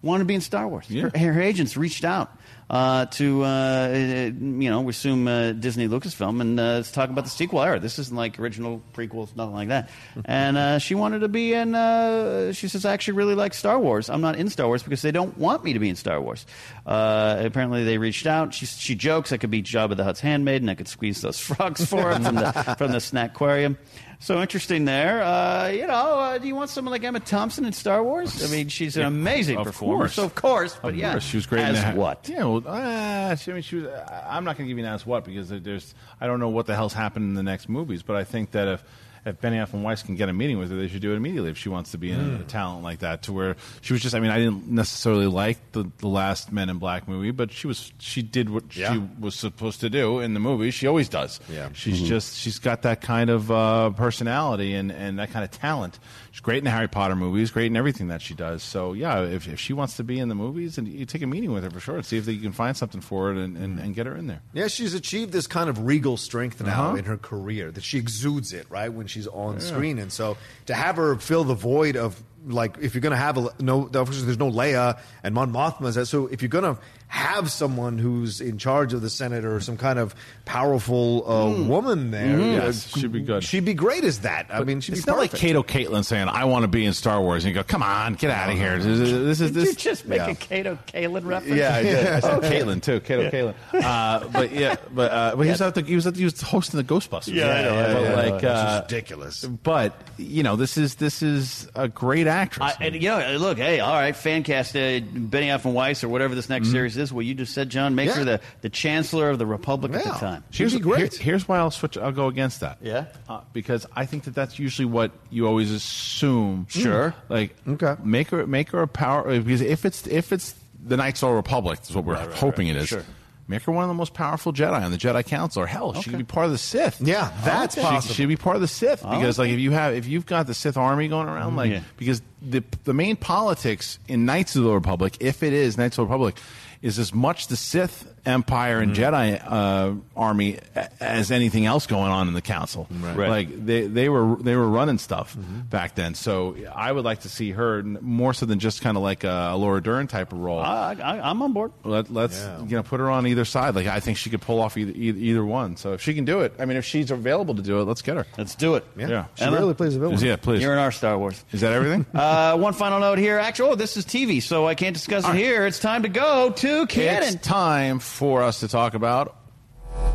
[0.01, 0.85] wanted to be in Star Wars.
[0.89, 1.09] Yeah.
[1.15, 2.37] Her, her agents reached out
[2.71, 7.25] uh, to, uh, you know, we assume uh, Disney Lucasfilm, and uh, let's talk about
[7.25, 7.81] the sequel era.
[7.81, 9.89] This isn't like original prequels, nothing like that.
[10.25, 13.77] and uh, she wanted to be in, uh, she says, I actually really like Star
[13.77, 14.09] Wars.
[14.09, 16.45] I'm not in Star Wars because they don't want me to be in Star Wars.
[16.85, 18.53] Uh, apparently, they reached out.
[18.53, 21.39] She, she jokes, I could be Jabba the Hutt's handmaid, and I could squeeze those
[21.41, 23.77] frogs for him from the, from the snack aquarium.
[24.23, 25.23] So interesting there.
[25.23, 28.43] Uh, you know, uh, do you want someone like Emma Thompson in Star Wars?
[28.47, 29.97] I mean, she's an amazing Of performer.
[30.03, 30.13] course.
[30.13, 31.61] So of course, but Of yeah, course, she was great.
[31.63, 31.95] in As that.
[31.95, 32.29] what?
[32.29, 33.87] Yeah, well, uh, she, I mean, she was.
[33.87, 35.95] I- I'm not going to give you an as what because there's.
[36.21, 38.67] I don't know what the hell's happened in the next movies, but I think that
[38.67, 38.83] if
[39.25, 41.51] if Benioff and Weiss can get a meeting with her, they should do it immediately
[41.51, 43.23] if she wants to be in a, talent like that.
[43.23, 44.15] To where she was just.
[44.15, 47.67] I mean, I didn't necessarily like the, the last Men in Black movie, but she
[47.67, 47.91] was.
[47.99, 48.93] She did what Yeah.
[48.93, 50.71] she was supposed to do in the movie.
[50.71, 51.39] She always does.
[51.49, 51.69] Yeah.
[51.73, 52.37] She's just.
[52.37, 55.99] She's got that kind of uh, personality and and that kind of talent.
[56.31, 57.51] She's great in the Harry Potter movies.
[57.51, 58.63] Great in everything that she does.
[58.63, 61.27] So yeah, if, if she wants to be in the movies, and you take a
[61.27, 63.57] meeting with her for sure and see if you can find something for it and,
[63.57, 64.41] and, and get her in there.
[64.53, 66.95] Yeah, she's achieved this kind of regal strength now Uh-huh.
[66.95, 70.73] in her career that she exudes it right when she's on screen, and so to
[70.73, 74.39] have her fill the void of like if you're going to have a no, there's
[74.39, 78.93] no Leia and Mon Mothma, so if you're going to have someone who's in charge
[78.93, 83.19] of the Senate or some kind of powerful uh, woman there, uh, Yes, she'd be
[83.19, 83.43] good.
[83.43, 84.47] She'd be great as that.
[84.49, 85.33] I mean, she'd it's be not perfect.
[85.33, 87.83] like Cato Caitlin saying, "I want to be in Star Wars," and you go, "Come
[87.83, 90.29] on, get out of here." This is this is Did you just make yeah.
[90.29, 91.57] a Kato Kaelin reference?
[91.57, 92.07] Yeah, I did.
[92.07, 93.01] I said Caitlin too.
[93.01, 93.55] Kato Caitlin.
[93.73, 96.23] Uh, but yeah, but uh, but he was at the he was at the, he
[96.23, 97.33] was hosting the Ghostbusters.
[97.33, 99.43] Yeah, I know, yeah, But yeah, like It's uh, ridiculous.
[99.45, 102.73] But you know, this is this is a great actress.
[102.79, 106.09] I, and you know, look, hey, all right, fan cast uh, Benioff and Weiss or
[106.09, 107.00] whatever this next series is.
[107.13, 108.15] Well, you just said, John, make Yeah.
[108.15, 110.43] her the, the chancellor of the Republic at the time.
[110.51, 111.13] She'd here's, be great.
[111.13, 111.97] here- here's why I'll switch.
[111.97, 112.79] I'll go against that.
[112.81, 113.05] Yeah?
[113.29, 116.65] uh, because I think that that's usually what you always assume.
[116.69, 117.15] Sure.
[117.29, 117.95] like Okay.
[118.03, 121.35] make her make her a power because if it's if it's the Knights of the
[121.35, 122.89] Republic, is what we're hoping it is.
[122.89, 123.03] Sure.
[123.47, 126.09] Make her one of the most powerful Jedi on the Jedi Council, or hell, she
[126.09, 127.01] could be part of the Sith.
[127.01, 128.15] Yeah, that's She- possible.
[128.15, 130.47] She, would be part of the Sith because, like, if you have if you've got
[130.47, 131.81] the Sith army going around, like, Yeah.
[131.97, 136.03] because the the main politics in Knights of the Republic, if it is Knights of
[136.03, 136.37] the Republic,
[136.81, 140.59] is as much the Sith Empire and Jedi uh, army
[140.99, 142.87] as anything else going on in the council.
[142.91, 143.29] Right.
[143.29, 145.35] Like they, they were they were running stuff
[145.69, 146.13] back then.
[146.15, 149.55] So I would like to see her more so than just kind of like a
[149.57, 150.59] Laura Dern type of role.
[150.59, 151.71] I, I, I'm on board.
[151.83, 153.75] Let, let's you know put her on either side.
[153.75, 155.77] Like I think she could pull off either, either either one.
[155.77, 158.01] So if she can do it, I mean, if she's available to do it, let's
[158.01, 158.25] get her.
[158.37, 158.85] Let's do it.
[158.97, 160.19] Yeah, She really plays a villain.
[160.19, 160.61] Yeah, please.
[160.61, 161.43] You're in our Star Wars.
[161.51, 162.05] Is that everything?
[162.21, 163.39] Uh, one final note here.
[163.39, 165.65] Actually, oh, this is TV, so I can't discuss it here.
[165.65, 167.35] It's time to go to canon.
[167.35, 169.35] It's time for us to talk about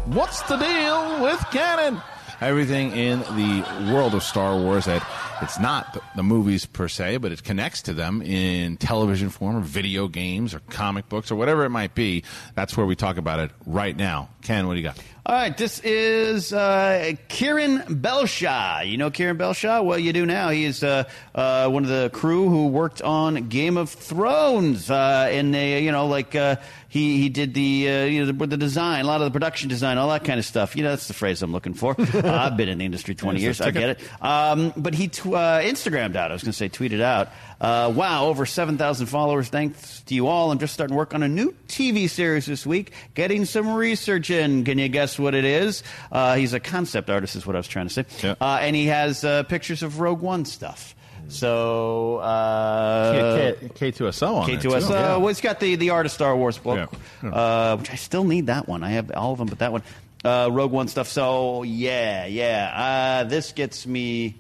[0.07, 2.01] what's the deal with canon.
[2.41, 5.03] Everything in the world of Star Wars that
[5.43, 9.61] it's not the, movies per se, but it connects to them in television form or
[9.61, 12.25] video games or comic books or whatever it might be.
[12.55, 14.31] That's where we talk about it right now.
[14.43, 14.99] Ken, what do you got?
[15.27, 18.89] All right, this is uh, Kieran Belshaw.
[18.89, 19.85] You know Kieran Belshaw?
[19.85, 20.51] Well, you do now.
[20.51, 21.03] He is uh,
[21.35, 25.91] uh, one of the crew who worked on Game of Thrones, uh, and they, you
[25.91, 26.57] know, like uh,
[26.89, 29.69] he he did the uh, you know the, the design, a lot of the production
[29.69, 30.77] design, all that kind of stuff.
[30.77, 31.97] You know, that's the phrase I'm looking for.
[32.15, 33.61] I've been in the industry 20 years.
[33.61, 34.23] I get it.
[34.23, 36.31] Um, but he tw- uh, Instagrammed out.
[36.31, 37.29] I was going to say tweeted out.
[37.61, 39.49] Uh, wow, over 7,000 followers.
[39.49, 40.51] Thanks to you all.
[40.53, 44.65] I'm just starting work on a new TV series this week, getting some research in.
[44.65, 45.83] Can you guess what it is?
[46.13, 48.05] Uh, he's a concept artist, is what I was trying to say.
[48.23, 48.35] Yeah.
[48.41, 50.95] Uh, and he has uh, pictures of Rogue One stuff.
[51.29, 54.63] So, uh, K, K2SO on it, K2SO.
[54.89, 54.93] too.
[54.95, 55.17] Yeah.
[55.17, 57.29] Well, it's got the, the Art of Star Wars book, Yeah.
[57.31, 58.85] Uh, which I still need that one.
[58.85, 59.83] I have all of them, but that one.
[60.25, 61.09] Uh, Rogue One stuff.
[61.09, 63.23] So, yeah, yeah.
[63.23, 64.37] Uh, this gets me.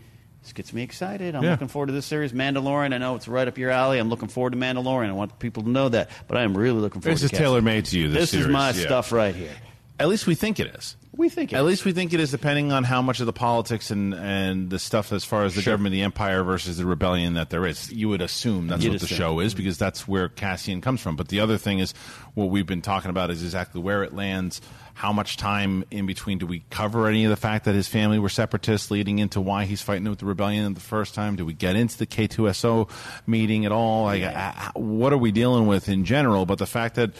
[0.46, 1.34] This gets me excited.
[1.34, 1.50] I'm Yeah.
[1.50, 2.94] looking forward to this series, Mandalorian.
[2.94, 3.98] I know it's right up your alley.
[3.98, 5.08] I'm looking forward to Mandalorian.
[5.08, 7.14] I want people to know that, but I am really looking forward.
[7.14, 8.08] This to This is tailor made to you.
[8.08, 8.72] This, This is my yeah.
[8.86, 9.50] stuff right here.
[9.98, 10.94] At least we think it is.
[11.16, 13.32] We think it At least we think it is, depending on how much of the
[13.32, 15.72] politics and, and the stuff as far as the Sure.
[15.72, 17.90] government, the empire versus the rebellion that there is.
[17.90, 19.56] You would assume that's You'd what the show is mm-hmm.
[19.64, 21.16] because that's where Cassian comes from.
[21.16, 21.92] But the other thing is
[22.34, 24.60] what we've been talking about is exactly where it lands.
[24.96, 28.18] How much time in between do we cover any of the fact that his family
[28.18, 31.36] were separatists, leading into why he's fighting with the rebellion the first time?
[31.36, 32.88] Do we get into the K2SO
[33.26, 34.04] meeting at all?
[34.04, 36.46] Like, uh, what are we dealing with in general?
[36.46, 37.10] But the fact that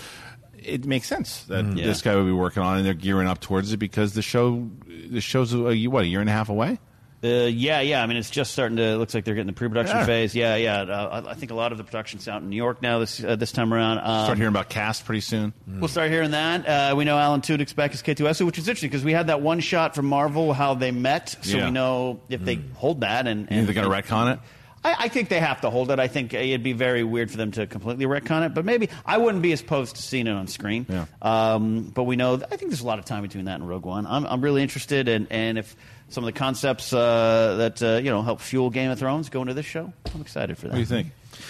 [0.58, 1.76] it makes sense that Mm.
[1.76, 1.84] Yeah.
[1.84, 4.22] this guy would be working on it and they're gearing up towards it because the
[4.22, 4.68] show
[5.10, 6.78] the show's a, what a year and a half away
[7.24, 8.02] Uh, yeah, yeah.
[8.02, 8.82] I mean, it's just starting to.
[8.82, 10.06] It looks like they're getting the pre-production Yeah.
[10.06, 10.34] phase.
[10.34, 10.80] Yeah, yeah.
[10.82, 12.98] Uh, I I think a lot of the production's out in New York now.
[12.98, 13.98] This uh, this time around.
[13.98, 16.66] Um, start hearing about cast pretty soon We'll start hearing that.
[16.68, 19.40] Uh, we know Alan Tudyk's back as K2SO, which is interesting because we had that
[19.40, 21.64] one shot from Marvel how they met, so Yeah.
[21.66, 23.26] we know if they hold that.
[23.26, 24.40] And, and they're going to retcon it
[24.84, 25.98] I, I think they have to hold it.
[25.98, 29.18] I think it'd be very weird for them to completely retcon it, but maybe I
[29.18, 30.86] wouldn't be as opposed to seeing it on screen.
[30.88, 31.06] Yeah.
[31.20, 33.84] Um, but we know, I think there's a lot of time between that and Rogue
[33.86, 34.06] One.
[34.06, 35.74] I'm, I'm really interested, in, and if
[36.08, 39.40] some of the concepts uh, that uh, you know help fuel Game of Thrones go
[39.42, 40.70] into this show, I'm excited for that.
[40.70, 41.08] what do you think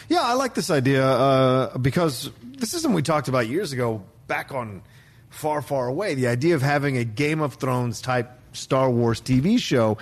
[0.09, 4.03] Yeah, I like this idea uh, because this is something we talked about years ago,
[4.27, 4.83] back on
[5.31, 6.15] Far, Far Away.
[6.15, 9.99] The idea of having a Game of Thrones type Star Wars TV show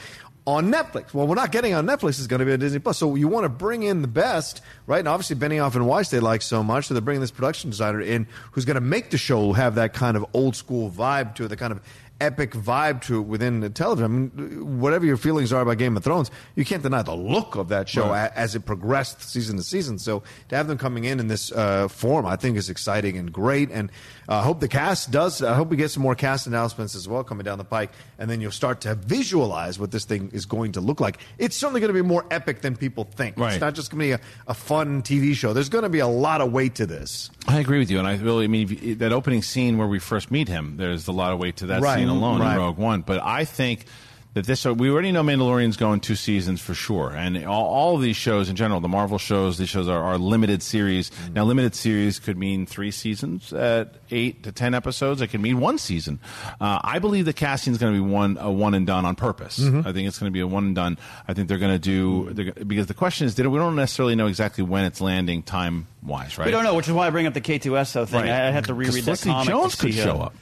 [0.46, 1.14] on Netflix.
[1.14, 2.98] Well, we're not getting on Netflix; it's going to be on Disney Plus.
[2.98, 4.98] So you want to bring in the best, right?
[4.98, 8.00] And obviously, Benioff and Weiss they like so much, so they're bringing this production designer
[8.00, 11.44] in who's going to make the show have that kind of old school vibe to
[11.44, 11.80] it, the kind of
[12.24, 14.04] epic vibe to it within the television.
[14.04, 17.54] I mean, whatever your feelings are about Game of Thrones, you can't deny the look
[17.56, 18.30] of that show Right.
[18.34, 19.98] as it progressed season to season.
[19.98, 23.32] So to have them coming in in this uh, form, I think is exciting and
[23.32, 23.70] great.
[23.70, 23.90] And
[24.28, 25.42] I hope the cast does.
[25.42, 28.30] I hope we get some more cast announcements as well coming down the pike, and
[28.30, 31.18] then you'll start to visualize what this thing is going to look like.
[31.38, 33.37] It's certainly going to be more epic than people think.
[33.38, 33.52] Right.
[33.52, 35.52] It's not just going to be a, a fun TV show.
[35.52, 37.30] There's going to be a lot of weight to this.
[37.46, 40.30] I agree with you, and I really I mean that opening scene where we first
[40.30, 40.76] meet him.
[40.78, 42.55] There's a lot of weight to that Right, scene alone right.
[42.55, 43.03] in Rogue One.
[43.03, 43.87] But I think
[44.35, 48.03] that this we already know Mandalorian's going two seasons for sure, and all, all of
[48.03, 51.11] these shows in general, the Marvel shows, these shows are, are limited series.
[51.11, 51.35] Mm-hmm.
[51.35, 55.20] Now, limited series could mean three seasons at eight to ten episodes.
[55.20, 56.18] It could mean one season.
[56.61, 59.14] Uh, I believe the casting is going to be one a one and done on
[59.14, 59.61] purpose.
[59.61, 59.87] Mm-hmm.
[59.87, 60.98] I think it's going to be a one and done.
[61.29, 62.66] I think they're going to do mm-hmm.
[62.66, 66.38] because the question is, don't- we don't necessarily know exactly when it's landing time wise,
[66.38, 66.46] right?
[66.46, 68.22] We don't know, which is why I bring up the K2SO thing.
[68.22, 68.31] Right.
[68.31, 69.48] I, I have to reread that Felicity comic.
[69.48, 70.35] Jones to see could how- show up.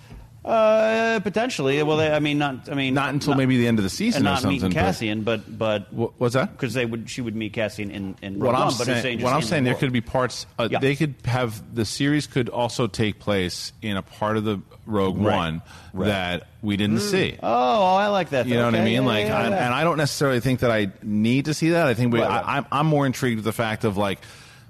[0.45, 1.81] Uh, potentially.
[1.85, 2.69] Well, they, I mean, not.
[2.69, 4.55] I mean, Not until maybe the end of the season and or not something.
[4.57, 6.51] meeting but- Cassian, but but Wha- what's that?
[6.53, 9.19] Because they would, she would meet Cassian in in What Rogue I'm One, but saying,
[9.19, 9.81] just what I'm in saying the there world.
[9.81, 10.47] could be parts.
[10.59, 10.81] Uh, Yeah.
[10.81, 15.17] They could have the series could also take place in a part of the Rogue
[15.19, 15.37] Right.
[15.37, 16.07] One Right.
[16.09, 17.39] that we didn't see.
[17.41, 18.47] Oh, I like that.
[18.47, 19.05] You know what I mean?
[19.05, 21.87] like, I, and I don't necessarily think that I need to see that.
[21.87, 22.45] I think we, Right, right.
[22.45, 24.19] I, I'm, I'm more intrigued with the fact of like,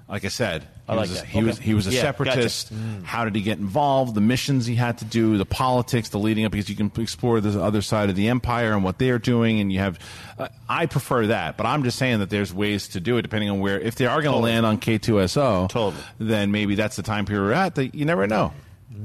[0.07, 1.25] like I said, I like was that.
[1.27, 2.23] he was he was a Yeah, gotcha.
[2.25, 2.71] separatist.
[3.03, 4.15] How did he get involved?
[4.15, 7.39] The missions he had to do, the politics, the leading up, because you can explore
[7.39, 9.97] the other side of the empire and what they're doing, and you have.
[10.37, 13.49] Uh, I prefer that, but I'm just saying that there's ways to do it depending
[13.49, 13.79] on where.
[13.79, 14.51] If they are going to Totally.
[14.51, 16.03] land on K2SO, Totally.
[16.19, 17.75] then maybe that's the time period we're at.
[17.75, 18.51] That you never know.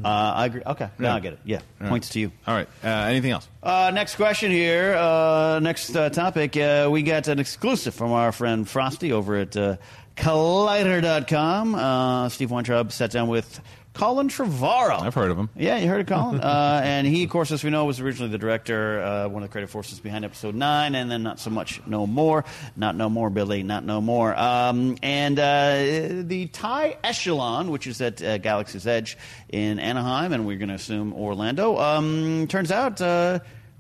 [0.05, 0.63] Uh, I agree.
[0.67, 1.15] Okay, now Yeah.
[1.15, 1.39] I get it.
[1.45, 1.89] Yeah, right.
[1.89, 2.31] points to you.
[2.47, 2.69] All right.
[2.85, 3.49] Uh, anything else?
[3.63, 4.95] Uh, next question here.
[4.95, 6.57] Uh, next uh, topic.
[6.57, 9.77] Uh, we got an exclusive from our friend Frosty over at uh,
[10.19, 11.75] Collider.com.
[11.75, 13.61] Uh, Steve Weintraub sat down with
[13.95, 15.01] Colin Trevorrow.
[15.01, 15.49] I've heard of him.
[15.57, 16.41] Yeah, you heard of Colin?
[16.43, 19.49] uh, and he, of course, as we know, was originally the director, uh, one of
[19.49, 22.45] the creative forces behind episode 9, and then not so much no more.
[22.77, 24.37] Not no more, Billy, not no more.
[24.37, 29.17] Um, and uh, the Thai Echelon, which is at uh, Galaxy's Edge
[29.49, 33.01] in Anaheim, and we're going to assume Orlando, um, turns out.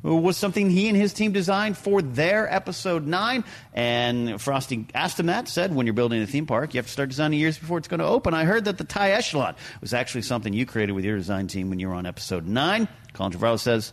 [0.02, 3.42] Was something he and his team designed for their episode 9
[3.74, 6.92] and frosty asked him that said when you're building a theme park you have to
[6.92, 8.32] start designing years before it's going to open.
[8.32, 11.68] I heard that the TIE Echelon was actually something you created with your design team
[11.68, 13.92] when you were on episode 9 colin trevorrow says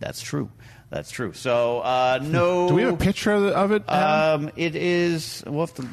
[0.00, 0.50] that's true.
[0.90, 1.34] That's true.
[1.34, 3.88] So uh, no Do we have a picture of, it?
[3.90, 5.88] Um, it is we'll have to,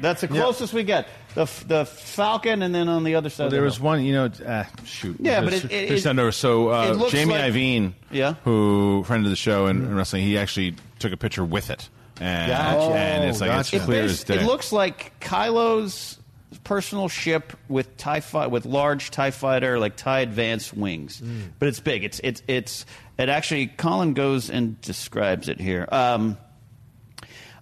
[0.00, 3.46] that's the closest we get the, the falcon and then on the other side Well,
[3.46, 3.84] of the there was hill.
[3.86, 5.16] one, you know, uh, shoot.
[5.20, 6.32] Yeah, but Just- it- it- just it- send over.
[6.32, 8.34] So uh, it Jamie like- Iovine, Yeah.
[8.44, 11.88] who friend of the show and, and wrestling, he actually took a picture with it,
[12.20, 13.76] and, and it's like gotcha.
[13.76, 14.36] it's clear It as day.
[14.36, 16.18] It looks like Kylo's
[16.62, 21.20] personal ship with tie fi- with large Tie Fighter like Tie Advance wings,
[21.58, 22.04] but it's big.
[22.04, 22.86] It's it's it's
[23.18, 23.66] it actually.
[23.66, 25.86] Colin goes and describes it here.
[25.92, 26.38] Um,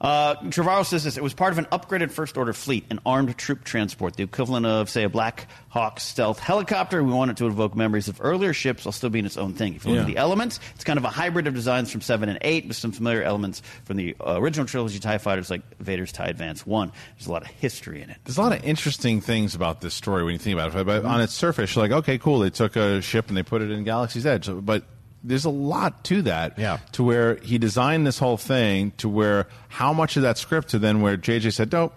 [0.03, 1.17] uh, Trevorrow says this.
[1.17, 4.67] It was part of an upgraded First Order fleet, an armed troop transport, the equivalent
[4.67, 7.03] of, say, a Black Hawk stealth helicopter.
[7.05, 9.75] We want it to evoke memories of earlier ships while still being its own thing.
[9.77, 12.29] If you look at the elements, it's kind of a hybrid of designs from 7
[12.29, 16.11] and 8 with some familiar elements from the uh, original trilogy TIE fighters like Vader's
[16.11, 16.93] TIE Advance 1.
[17.17, 18.17] There's a lot of history in it.
[18.25, 20.85] There's a lot of interesting things about this story when you think about it.
[20.85, 21.07] But Mm-hmm.
[21.11, 22.41] on its surface, you're like, okay, cool.
[22.41, 24.49] They took a ship and they put it in Galaxy's Edge.
[24.53, 24.85] But
[25.25, 26.59] there's a lot to that.
[26.59, 26.79] Yeah.
[26.93, 30.79] To where he designed this whole thing to where how much of that script to
[30.79, 31.93] then where JJ said, no,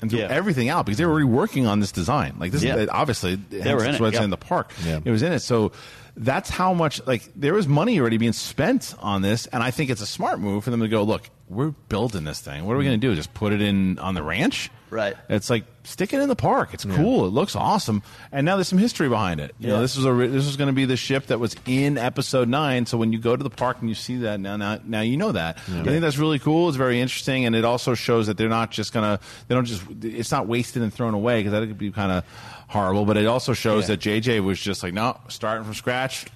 [0.00, 0.28] and threw Yeah.
[0.28, 2.36] everything out because they were already working on this design.
[2.38, 2.76] Like this, Yeah.
[2.76, 4.22] is, obviously, They were in it, yeah.
[4.22, 4.72] in the park.
[4.84, 5.00] Yeah.
[5.04, 5.40] It was in it.
[5.40, 5.72] So
[6.16, 9.90] that's how much like there was money already being spent on this, and I think
[9.90, 11.02] it's a smart move for them to go.
[11.04, 12.64] Look, we're building this thing.
[12.64, 12.90] What are we mm-hmm.
[12.90, 13.14] going to do?
[13.14, 14.70] Just put it in on the ranch?
[14.92, 15.16] Right.
[15.30, 16.74] It's like stick it in the park.
[16.74, 17.24] It's cool.
[17.26, 19.54] It looks awesome, and now there's some history behind it.
[19.58, 21.96] You know, this was a this was going to be the ship that was in
[21.96, 22.84] Episode Nine.
[22.84, 25.16] So when you go to the park and you see that now, now, now you
[25.16, 25.56] know that.
[25.66, 26.68] I think that's really cool.
[26.68, 29.82] It's very interesting, and it also shows that they're not just gonna they don't just
[30.02, 32.24] it's not wasted and thrown away because that could be kind of
[32.68, 33.06] horrible.
[33.06, 33.96] But it also shows Yeah.
[33.96, 36.26] that JJ was just like, no, starting from scratch.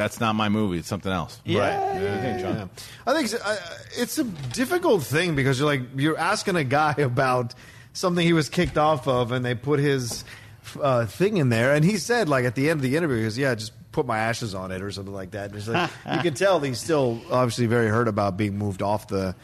[0.00, 0.78] W- That's not my movie.
[0.78, 1.40] It's something else.
[1.44, 1.78] Yeah.
[1.78, 2.56] What do you think, John?
[2.56, 2.66] Yeah.
[3.06, 3.56] I think it's, uh,
[3.96, 7.54] it's a difficult thing because you're like you're asking a guy about
[7.92, 10.24] something he was kicked off of, and they put his
[10.80, 13.22] uh, thing in there, and he said like at the end of the interview, he
[13.24, 15.46] goes, "Yeah, just put my ashes on it" or something like that.
[15.50, 19.08] And it's like, you can tell he's still obviously very hurt about being moved off
[19.08, 19.34] the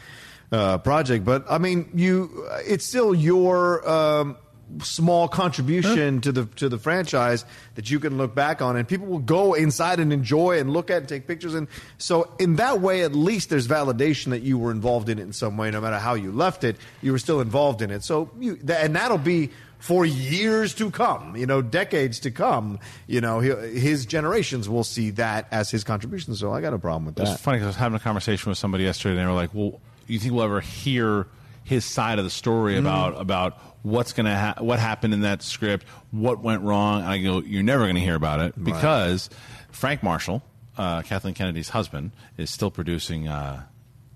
[0.53, 3.89] uh, project, but I mean, you it's still your.
[3.89, 4.37] Um,
[4.83, 7.45] small contribution to the to the franchise
[7.77, 10.91] that you can look back on and people will go inside and enjoy and look
[10.91, 11.55] at and take pictures.
[11.55, 15.23] And so in that way at least there's validation that you were involved in it
[15.23, 18.03] in some way no matter how you left it you were still involved in it.
[18.03, 23.21] So you and that'll be for years to come you know decades to come you
[23.21, 26.35] know his generations will see that as his contribution.
[26.35, 27.41] So i got a problem with It's that.
[27.41, 29.81] funny because I was having a conversation with somebody yesterday, and they were like, "Well,
[30.07, 31.27] you think we'll ever hear
[31.67, 32.81] his side of the story Mm.
[32.81, 37.19] about about what's gonna ha- what happened in that script, what went wrong?" And I
[37.19, 39.29] go, "You're never going to hear about it because
[39.71, 40.43] Frank Marshall,
[40.79, 43.63] uh, Kathleen Kennedy's husband, is still producing." Uh,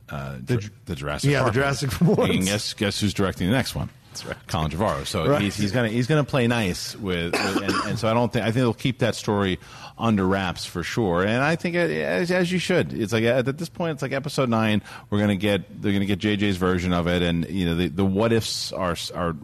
[0.09, 2.15] uh, the, the Jurassic yeah, the Park Jurassic movie.
[2.21, 2.35] ones.
[2.37, 3.91] And guess guess who's directing the next one?
[4.11, 5.07] That's right, Colin Trevorrow.
[5.07, 5.41] So Right.
[5.43, 8.43] he's, he's gonna he's gonna play nice with, with and, and so I don't think
[8.45, 9.59] I think they'll keep that story
[9.97, 11.23] under wraps for sure.
[11.25, 12.93] And I think as, as you should.
[12.93, 14.83] It's like at this point, it's like episode nine.
[15.11, 18.05] We're gonna get they're gonna get JJ's version of it, and you know the the
[18.05, 19.37] what ifs are are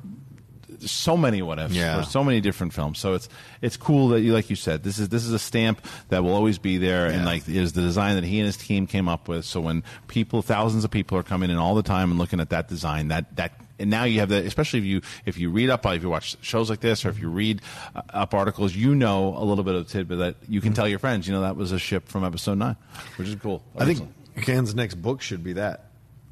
[0.80, 2.02] so many what ifs Yeah.
[2.02, 2.98] for so many different films.
[2.98, 3.28] So it's
[3.62, 6.34] it's cool that you like you said this is this is a stamp that will
[6.34, 9.28] always be there, and like is the design that he and his team came up
[9.28, 9.44] with.
[9.44, 12.50] So when people, thousands of people are coming in all the time and looking at
[12.50, 13.60] that design, that that.
[13.78, 16.36] And now you have that, especially if you if you read up, if you watch
[16.40, 17.62] shows like this, or if you read
[17.94, 20.98] uh, up articles, you know a little bit of tidbit that you can tell your
[20.98, 21.26] friends.
[21.26, 22.76] You know that was a ship from episode nine,
[23.16, 23.62] which is cool.
[23.78, 24.08] i think
[24.42, 25.85] ken's next book should be that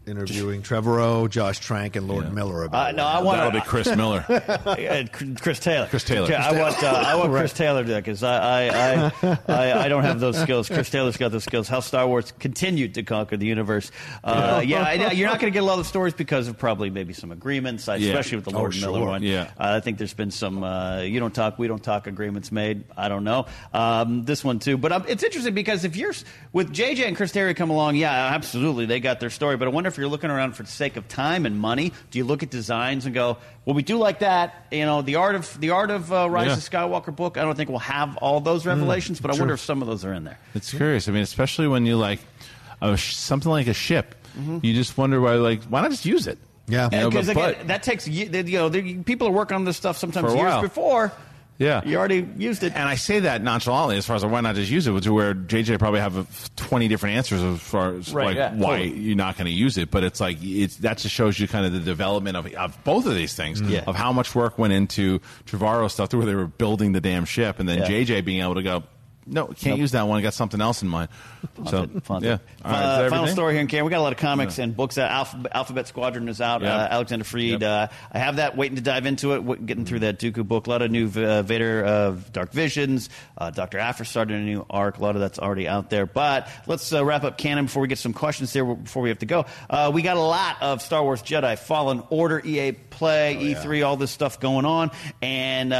[0.06, 3.94] interviewing trevorrow josh trank and lord miller about Uh, no, I want that'll be Chris
[3.96, 4.24] Miller.
[4.64, 5.04] Uh,
[5.40, 5.86] Chris Taylor.
[5.86, 6.32] Chris Taylor.
[6.34, 10.02] I want uh, I want Chris Taylor to because I I, I, I I don't
[10.04, 10.68] have those skills.
[10.68, 11.68] Chris Taylor's got those skills.
[11.68, 13.90] How Star Wars continued to conquer the universe.
[14.22, 16.90] Uh, yeah, I, you're not going to get a lot of stories because of probably
[16.90, 17.94] maybe some agreements, Yeah.
[17.96, 19.06] especially with the Oh, Lord Miller sure.
[19.06, 19.22] one.
[19.22, 19.42] Yeah.
[19.58, 22.84] Uh, I think there's been some uh, you don't talk, we don't talk agreements made.
[22.96, 26.14] I don't know um, this one too, but um, it's interesting because if you're
[26.52, 29.56] with JJ and Chris Terrio come along, yeah, absolutely, they got their story.
[29.56, 31.92] But I wonder if if you're looking around for the sake of time and money,
[32.10, 34.66] do you look at designs and go, well, we do like that.
[34.72, 36.52] You know, the art of the art of uh, Rise Yeah.
[36.54, 37.38] of Skywalker book.
[37.38, 40.04] I don't think we'll have all those revelations, but I wonder if some of those
[40.04, 40.38] are in there.
[40.54, 41.08] It's curious.
[41.08, 42.18] I mean, especially when you like
[42.82, 44.16] a something like a ship,
[44.62, 45.34] you just wonder why.
[45.34, 46.38] Like, why not just use it?
[46.66, 46.88] Yeah.
[46.92, 48.70] You know, Because again, that takes you know
[49.04, 50.62] people are working on this stuff sometimes For a years while.
[50.62, 51.12] before.
[51.58, 51.82] Yeah.
[51.84, 52.72] You already used it.
[52.74, 55.34] And I say that nonchalantly as far as why not just use it, to where
[55.34, 58.98] JJ probably have 20 different answers as far as Right, like yeah, why totally.
[59.00, 59.90] you're not going to use it.
[59.90, 63.06] But it's like, it's, that just shows you kind of the development of, of both
[63.06, 63.70] of these things, mm.
[63.70, 63.84] Yeah.
[63.86, 67.24] of how much work went into Trevorrow stuff to where they were building the damn
[67.24, 67.60] ship.
[67.60, 67.88] And then Yeah.
[67.88, 68.82] JJ being able to go,
[69.26, 69.78] no, can't Nope.
[69.78, 70.18] use that one.
[70.18, 71.08] I got something else in mind.
[71.68, 72.22] So, Fun.
[72.24, 72.38] yeah.
[72.64, 73.84] All right, is Uh, final story here in Cam.
[73.84, 74.98] We got a lot of comics and books.
[74.98, 76.62] Uh, Alphabet, Alphabet Squadron is out.
[76.62, 76.70] Yep.
[76.72, 77.60] Uh, Alexander Freed.
[77.60, 77.62] Yep.
[77.62, 79.38] Uh, I have that waiting to dive into it.
[79.38, 80.66] w- Getting through that Dooku book.
[80.66, 83.08] A lot of new uh, Vader of Dark Visions.
[83.38, 84.98] Uh, Doctor Aphra started a new arc.
[84.98, 86.06] A lot of that's already out there.
[86.06, 88.64] But let's uh, wrap up canon before we get some questions here.
[88.64, 92.02] Before we have to go, uh, we got a lot of Star Wars Jedi Fallen
[92.10, 94.90] Order, EA Play, E3, all this stuff going on,
[95.22, 95.76] and uh,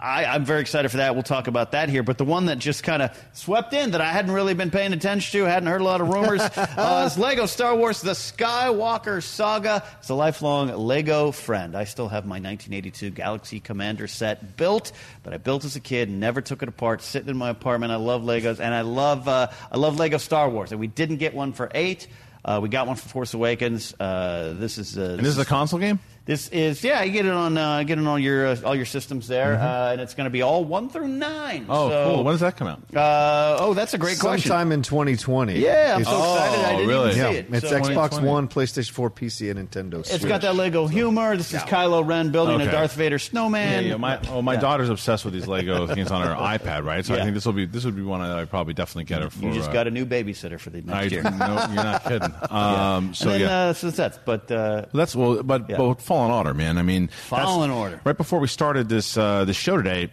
[0.00, 1.14] I, I'm very excited for that.
[1.14, 2.02] We'll talk about that here.
[2.02, 4.92] But the one that just kind of swept in that I hadn't really been paying
[4.92, 9.22] attention to, hadn't heard a lot of rumors, uh, is Lego Star Wars: The Skywalker
[9.22, 9.82] Saga.
[9.98, 11.76] It's a lifelong Lego friend.
[11.76, 14.92] I still have my 1982 Galaxy Commander set built,
[15.22, 17.92] but I built as a kid, never took it apart, sitting in my apartment.
[17.92, 20.72] I love Legos, and I love uh, I love Lego Star Wars.
[20.72, 22.06] And we didn't get one for eight.
[22.44, 23.94] Uh, we got one for Force Awakens.
[24.00, 25.98] Uh, this is uh, And this is a console game?
[26.26, 28.84] this is yeah, you get it on uh, get it on your uh, all your
[28.86, 29.66] systems there, Mm-hmm.
[29.66, 31.66] uh, and it's going to be all one through nine.
[31.68, 32.24] Oh, So, cool.
[32.24, 32.82] When does that come out?
[32.94, 34.48] Uh, oh, that's a great question.
[34.48, 35.58] Sometime in 2020.
[35.58, 36.64] Yeah, I'm It's- so excited.
[36.64, 37.08] I Oh, didn't really?
[37.10, 37.46] even Yeah, see it.
[37.52, 40.14] it's So- Xbox One, PlayStation 4, PC, and Nintendo Switch.
[40.16, 41.36] It's got that Lego humor.
[41.36, 43.84] This is Kylo Ren building a Darth Vader snowman.
[43.84, 44.60] Yeah, yeah, my oh, my Yeah.
[44.60, 47.04] daughter's obsessed with these Lego things on her iPad, right?
[47.04, 47.20] So Yeah.
[47.20, 49.30] I think this will be this would be one that I probably definitely get her
[49.30, 49.44] for.
[49.44, 51.22] You just uh, got a new babysitter for the next I, year.
[51.24, 51.30] no,
[51.74, 52.29] you're not kidding.
[52.50, 55.76] Um, So and then, yeah, uh, so that's but uh, that's well, but Yeah.
[55.78, 56.78] but Fallen Order, man.
[56.78, 58.00] I mean, that's- Fallen Order.
[58.04, 60.10] Right before we started this uh, this show today,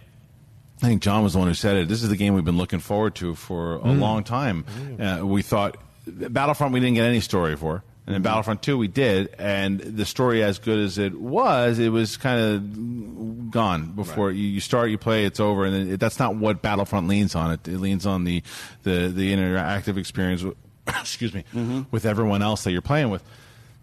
[0.81, 1.87] I think John was the one who said it.
[1.87, 3.99] This is the game we've been looking forward to for a Mm.
[3.99, 4.65] long time.
[4.99, 7.83] Uh, we thought Battlefront we didn't get any story for.
[8.05, 11.89] And then Battlefront 2 we did, and the story as good as it was, it
[11.89, 15.99] was kind of gone before you, you start, you play, it's over, and then it,
[15.99, 17.51] that's not what Battlefront leans on.
[17.51, 18.43] It, it leans on the,
[18.83, 20.55] the, the interactive experience, with,
[20.99, 21.43] excuse me,
[21.91, 23.23] with everyone else that you're playing with.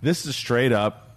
[0.02, 1.16] This is a straight up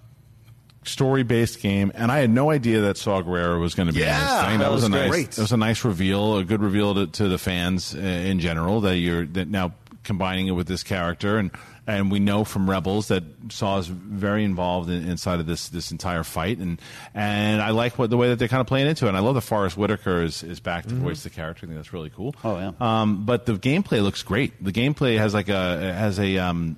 [0.84, 4.02] story based game, and I had no idea that Saw Gerrera was going to be
[4.02, 4.60] in Yeah, this thing.
[4.60, 5.32] That, that was, was a nice, great.
[5.32, 8.82] that was a nice reveal, a good reveal to, to the fans uh, in general
[8.82, 9.74] that you're that now
[10.04, 11.52] combining it with this character and.
[11.90, 15.90] And we know from Rebels that Saw is very involved in, inside of this this
[15.92, 16.82] entire fight, and
[17.16, 19.08] and I like what the way that they're kind of playing into it.
[19.08, 21.66] And I love that Forest Whitaker is, is back to voice the character.
[21.66, 22.36] I think that's really cool.
[22.44, 22.72] Oh, yeah.
[22.82, 24.62] Um, but the gameplay looks great.
[24.62, 26.76] The gameplay has like a has a um,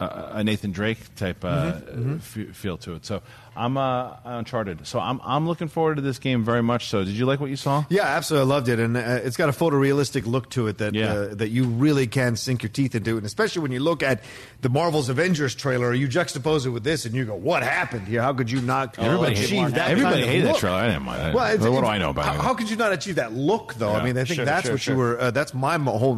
[0.00, 1.80] a, a Nathan Drake type uh,
[2.16, 3.06] f- feel to it.
[3.06, 3.22] So
[3.58, 4.86] I'm uh, Uncharted.
[4.86, 6.86] So I'm I'm looking forward to this game very much.
[6.88, 7.84] So did you like what you saw?
[7.88, 8.50] Yeah, absolutely.
[8.52, 11.12] I loved it, and uh, it's got a photorealistic look to it that Yeah.
[11.12, 14.22] uh, that you really can sink your teeth into, and especially when you look at
[14.60, 18.22] the Marvel's Avengers trailer, you juxtapose it with this, and you go, "What happened here?
[18.22, 19.90] How could you not Everybody achieve that?
[19.90, 20.76] everybody kind hated that trailer.
[20.76, 21.34] I didn't mind.
[21.34, 22.40] Well, it's, what do I know about how, it?
[22.40, 23.90] how could you not achieve that look, though?
[23.90, 23.98] Yeah.
[23.98, 24.94] I mean, I think Sure, that's sure, what sure.
[24.94, 25.20] you were.
[25.20, 26.14] Uh, that's my mo- whole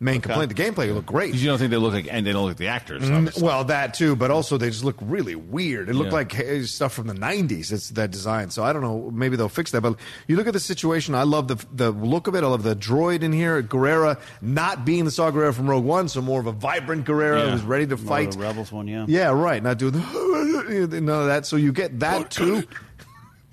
[0.00, 0.54] main main complaint.
[0.54, 1.34] The gameplay looked great.
[1.34, 3.02] you don't think they look like and they don't look like the actors.
[3.04, 3.42] Mm, obviously.
[3.42, 5.88] Well, that too, but also they just look really weird.
[5.88, 6.14] It looked Yeah.
[6.50, 7.72] like stuff from the '90s.
[7.72, 8.50] It's that design.
[8.50, 9.10] So I don't know.
[9.12, 9.80] Maybe they'll fix that.
[9.80, 11.14] But you look at the situation.
[11.14, 12.42] I love the the look of it.
[12.44, 13.62] I love the droid in here.
[13.62, 17.44] Gerrera not being the Saw Gerrera from Rogue One, so more of a vibrant Gerrera
[17.44, 17.50] Yeah.
[17.52, 18.32] who's ready to More fight.
[18.32, 19.06] the Rebels one, yeah.
[19.08, 19.62] Yeah, right.
[19.62, 21.46] Not doing the, none of that.
[21.46, 22.64] So you get that too.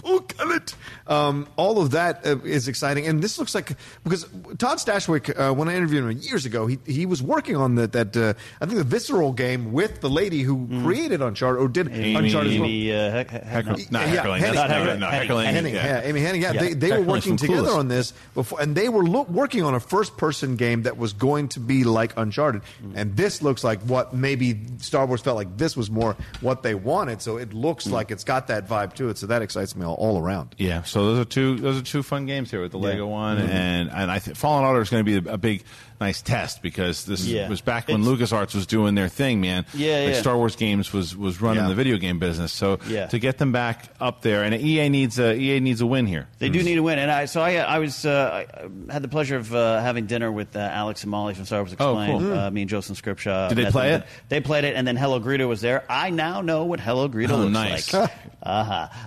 [0.04, 0.74] Oh, kill it.
[1.12, 4.26] Um, all of that uh, is exciting, and this looks like because
[4.58, 7.92] Todd Stashwick, uh, when I interviewed him years ago, he he was working on that
[7.92, 11.88] that uh, I think the visceral game with the lady who created Uncharted or did
[11.88, 11.96] Mm.
[11.98, 12.70] Amy, Uncharted as well.
[12.70, 13.72] Amy, uh, heck, heck, no.
[13.72, 14.42] not Yeah, heckling.
[14.42, 14.54] Hennig.
[14.56, 15.12] Not not, no, Hennig.
[15.12, 15.48] heckling.
[15.56, 16.02] Hennig, yeah.
[16.04, 16.62] Amy Hennig, yeah, Yeah.
[16.62, 17.78] they, they were working together Clueless.
[17.78, 21.50] on this before, and they were look, working on a first-person game that was going
[21.50, 22.94] to be like Uncharted, Mm.
[22.96, 26.76] and this looks like what maybe Star Wars felt like this was more what they
[26.76, 27.22] wanted.
[27.22, 27.92] So it looks Mm.
[27.92, 29.18] like it's got that vibe to it.
[29.18, 30.56] So that excites me all, all around.
[30.58, 33.38] Yeah, so those are two those are two fun games here with the Lego one
[33.38, 33.50] Mm-hmm.
[33.50, 35.64] and and I think Fallen Order is going to be a, a big
[36.02, 37.48] nice test because this Yeah.
[37.48, 39.66] was back when It's- LucasArts was doing their thing, man.
[39.74, 40.20] Yeah, like yeah.
[40.20, 41.70] Star Wars games was was running Yeah.
[41.70, 42.52] the video game business.
[42.52, 43.06] So Yeah.
[43.08, 46.28] to get them back up there and EA needs a EA needs a win here.
[46.40, 48.46] They do need a win, and I so I I was uh,
[48.90, 51.60] I had the pleasure of uh, having dinner with uh, Alex and Molly from Star
[51.62, 52.20] Wars Oh, Explained.
[52.24, 52.38] cool.
[52.38, 53.50] uh, me and Joseph Scrimshaw.
[53.50, 54.04] Did they play it?
[54.30, 55.84] They played it, and then Hello Greedo was there.
[55.90, 57.94] I now know what Hello Greedo Oh, looks nice.
[57.94, 58.12] like.
[58.44, 58.64] Uh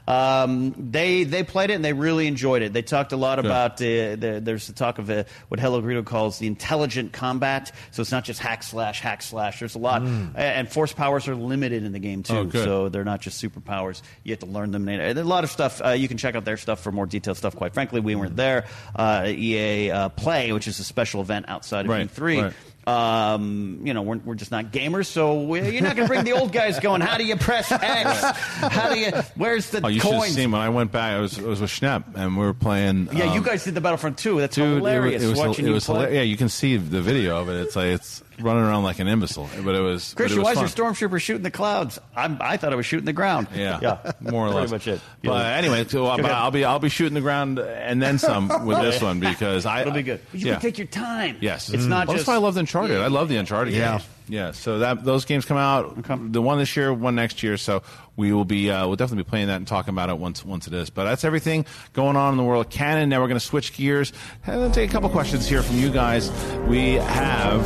[0.07, 0.13] huh.
[0.13, 2.73] Um, they they played it and they really enjoyed it.
[2.73, 6.05] They talked a lot about uh, the, there's the talk of uh, what Hello Greedo
[6.05, 6.47] calls the
[6.85, 7.73] intelligent combat.
[7.93, 9.59] So it's not just hack slash hack slash.
[9.59, 10.33] There's a lot, Mm.
[10.37, 12.37] And force powers are limited in the game too.
[12.37, 14.03] Oh, so they're not just superpowers.
[14.23, 14.89] You have to learn them.
[14.89, 15.81] And a lot of stuff.
[15.85, 17.57] Uh, you can check out their stuff for more detailed stuff.
[17.57, 18.67] Quite frankly, we weren't there.
[18.95, 22.43] Uh, EA uh, Play, which is a special event outside of Right, E3.
[22.43, 22.53] right.
[22.87, 26.25] Um, you know, we're, we're just not gamers, so we, you're not going to bring
[26.25, 27.01] the old guys going.
[27.01, 28.21] How do you press X?
[28.61, 29.13] How do you?
[29.37, 31.15] Where's the Oh, you should have seen when I went back.
[31.15, 33.09] I was it was with Schnepp, and we were playing.
[33.13, 34.41] Yeah, you um, guys did the Battlefront 2.
[34.41, 35.23] That's Dude, hilarious.
[35.23, 35.95] It was, it was, watching it you was play.
[35.95, 36.17] hilarious.
[36.17, 37.61] Yeah, you can see the video of it.
[37.61, 40.15] It's like it's running around like an imbecile, but it was.
[40.17, 40.95] Kristian, it why was is your fun.
[41.11, 41.99] stormtrooper shooting the clouds?
[42.17, 43.49] I'm, I thought it was shooting the ground.
[43.55, 44.55] Yeah, yeah, more or less.
[44.55, 44.71] Pretty less.
[44.71, 45.01] much it.
[45.23, 45.57] But Yeah.
[45.57, 46.43] anyway, so, uh, Go but ahead.
[46.43, 49.81] I'll be I'll be shooting the ground and then some with this one because I
[49.83, 50.21] It'll be good.
[50.31, 50.53] But you yeah.
[50.55, 51.37] can take your time.
[51.41, 52.27] Yes, it's not Well, just.
[52.27, 52.99] That's why I love the Uncharted.
[53.01, 53.93] I love the Uncharted Yeah.
[53.99, 54.09] games.
[54.29, 56.33] Yeah, so that those games come out.
[56.33, 57.57] The one this year, one next year.
[57.57, 57.83] So
[58.17, 60.67] we will be uh, we'll definitely be playing that and talking about it once once
[60.67, 60.91] it is.
[60.91, 63.09] But that's everything going on in the world of canon.
[63.09, 64.13] Now we're going to switch gears
[64.47, 66.31] and take a couple questions here from you guys.
[66.67, 67.65] We have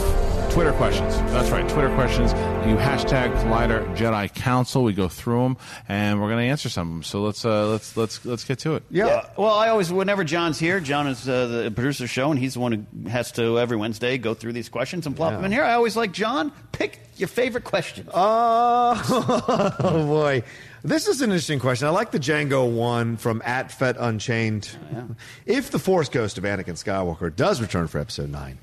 [0.53, 1.15] Twitter questions.
[1.31, 2.33] That's right, Twitter questions.
[2.67, 4.83] You hashtag Collider Jedi Council.
[4.83, 5.57] We go through them
[5.89, 7.03] and we're going to answer some of them.
[7.03, 8.83] So let's uh, let's let's let's get to it.
[8.91, 9.29] Yeah.
[9.37, 12.39] Well, I always, whenever John's here, John is uh, the producer of the show, and
[12.39, 15.45] he's the one who has to every Wednesday go through these questions and plop them
[15.45, 15.63] in here.
[15.63, 16.48] I always like John.
[16.73, 18.09] Pick your favorite question.
[18.15, 20.43] Oh, oh boy.
[20.85, 21.89] This is an interesting question.
[21.89, 24.71] I like the Django one from at Fet Unchained.
[24.95, 28.59] Oh, if the Force Ghost of Anakin Skywalker does return for Episode 9,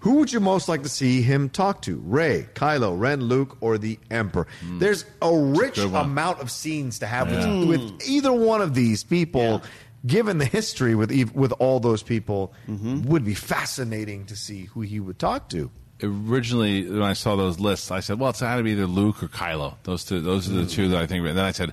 [0.00, 1.96] who would you most like to see him talk to?
[2.04, 4.46] Rey, Kylo, Ren, Luke, or the Emperor?
[4.64, 4.78] Hmm.
[4.78, 5.94] There's a rich one.
[5.94, 7.60] amount of scenes to have Yeah.
[7.60, 9.62] with, with either one of these people.
[10.06, 13.02] Given the history with with all those people, mm-hmm.
[13.02, 15.70] would be fascinating to see who he would talk to.
[16.02, 19.22] Originally when I saw those lists, I said, "Well, it's got to be either Luke
[19.22, 19.74] or Kylo.
[19.84, 21.72] Those two, those are the two that I think." And then I said,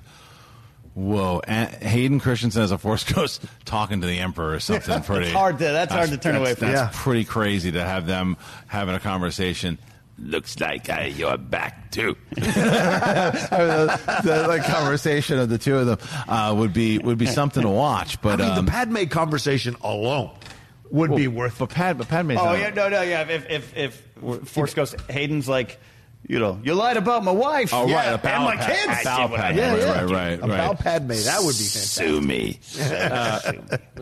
[0.94, 5.26] "Whoa, A- Hayden Christensen as a Force Ghost talking to the Emperor or something pretty."
[5.26, 6.68] It's hard to- that's hard to turn away that's- from.
[6.72, 7.02] That's Yeah.
[7.02, 9.78] pretty crazy to have them having a conversation.
[10.20, 12.16] Looks like uh, you're back too.
[12.30, 15.98] the, the, the conversation of the two of them
[16.28, 18.20] uh, would be would be something to watch.
[18.20, 20.30] But I mean, um, the Padme conversation alone
[20.90, 21.58] would be worth.
[21.58, 23.22] but Pad, but Padme's Oh not- yeah, no, no, yeah.
[23.28, 25.78] If if if Force Ghost Hayden's like,
[26.28, 27.72] you know, you lied about my wife.
[27.72, 29.00] Oh, right, yeah, a and my Pal- kids.
[29.00, 29.86] a Pal Padme, Yeah, right, yeah.
[29.92, 30.50] right, right, right.
[30.50, 32.06] About Padme, that would be fantastic.
[32.06, 32.60] Sue me.
[32.80, 33.52] Uh,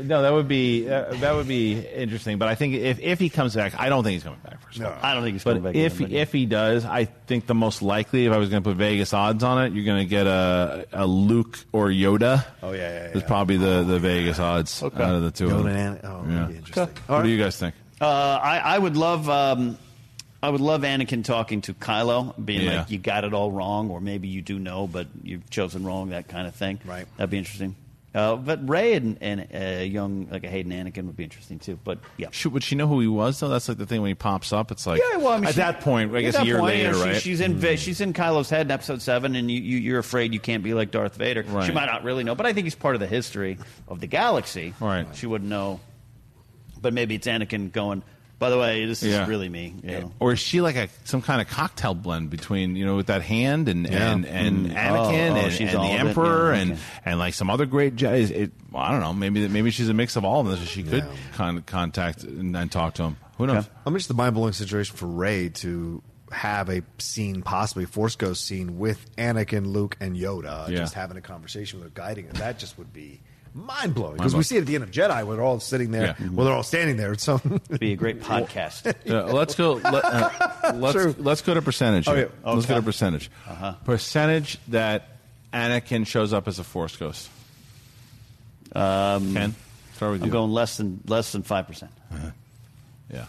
[0.03, 2.39] no, that would be uh, that would be interesting.
[2.39, 4.81] But I think if, if he comes back, I don't think he's coming back first.
[4.81, 4.95] No.
[5.01, 5.74] I don't think he's But coming back.
[5.77, 8.62] if either, but- if he does, I think the most likely, if I was going
[8.62, 12.45] to put Vegas odds on it, you're going to get a a Luke or Yoda.
[12.62, 13.27] Oh, yeah, yeah, Is yeah.
[13.29, 15.47] probably the, the Vegas odds out of the two.
[15.47, 15.77] of Yoda them.
[15.97, 16.47] and oh, Yeah.
[16.47, 16.89] be interesting.
[17.07, 17.74] What do you guys think?
[18.01, 19.79] Uh, I, I would love, um,
[20.47, 22.78] I would love Anakin talking to Kylo, being Yeah.
[22.80, 26.11] like, "You got it all wrong," or maybe you do know, but you've chosen wrong.
[26.11, 26.78] That kind of thing.
[26.84, 27.05] Right.
[27.16, 27.74] That'd be interesting.
[28.14, 31.78] Uh, but Rey and, and uh, young like a Hayden Anakin would be interesting too.
[31.84, 32.28] But yeah.
[32.30, 33.49] Should, would she know who he was though?
[33.49, 34.70] That's like the thing when he pops up.
[34.70, 36.76] It's like Yeah, well, I mean, at she- that point, I guess a year point,
[36.76, 37.20] you know, later, she- right?
[37.22, 40.32] She's in Va- she's in Kylo's head in episode seven, and you, you you're afraid
[40.32, 41.42] you can't be like Darth Vader.
[41.66, 44.07] She might not really know, but I think he's part of the history of the
[44.07, 44.72] galaxy.
[44.80, 45.07] Right.
[45.14, 45.80] She wouldn't know,
[46.80, 48.03] but maybe it's Anakin going.
[48.39, 49.74] By the way, this is really me.
[49.82, 50.12] You know?
[50.20, 53.22] Or is she like a some kind of cocktail blend between you know with that
[53.22, 54.11] hand and Yeah.
[54.12, 54.74] and, and Mm.
[54.74, 56.80] Anakin Oh, oh, and, she's and the Emperor yeah, and okay.
[57.07, 58.30] and like some other great Jedi?
[58.30, 59.14] It, well, I don't know.
[59.14, 60.59] Maybe maybe she's a mix of all of them.
[60.59, 61.12] So she could Yeah.
[61.34, 63.16] con- contact and, and talk to him.
[63.39, 63.68] Who knows?
[63.87, 68.45] I'm just the mind blowing situation for Rey to have a scene, possibly Force Ghost
[68.45, 70.78] scene with Anakin, Luke, and Yoda, Yeah.
[70.78, 73.20] just having a conversation with her, guiding, and that just would be
[73.57, 75.90] mind blowing because we see it at the end of Jedi where they're all sitting
[75.90, 76.28] there, Yeah.
[76.30, 77.16] well, they're all standing there.
[77.16, 78.94] So It'd be a great podcast.
[79.04, 79.74] Yeah, let's go.
[79.74, 81.14] Let, uh, let's True.
[81.18, 82.07] let's go to percentage.
[82.07, 82.30] Oh, here.
[82.44, 82.52] yeah.
[82.52, 82.80] Let's go Okay.
[82.82, 83.30] to percentage.
[83.48, 83.72] Uh-huh.
[83.84, 85.09] Percentage that
[85.52, 87.30] Anakin shows up as a Force ghost.
[88.74, 89.54] Um, Ken,
[89.94, 90.32] start with I'm you.
[90.32, 91.92] going less than less than five percent.
[93.12, 93.24] Yeah.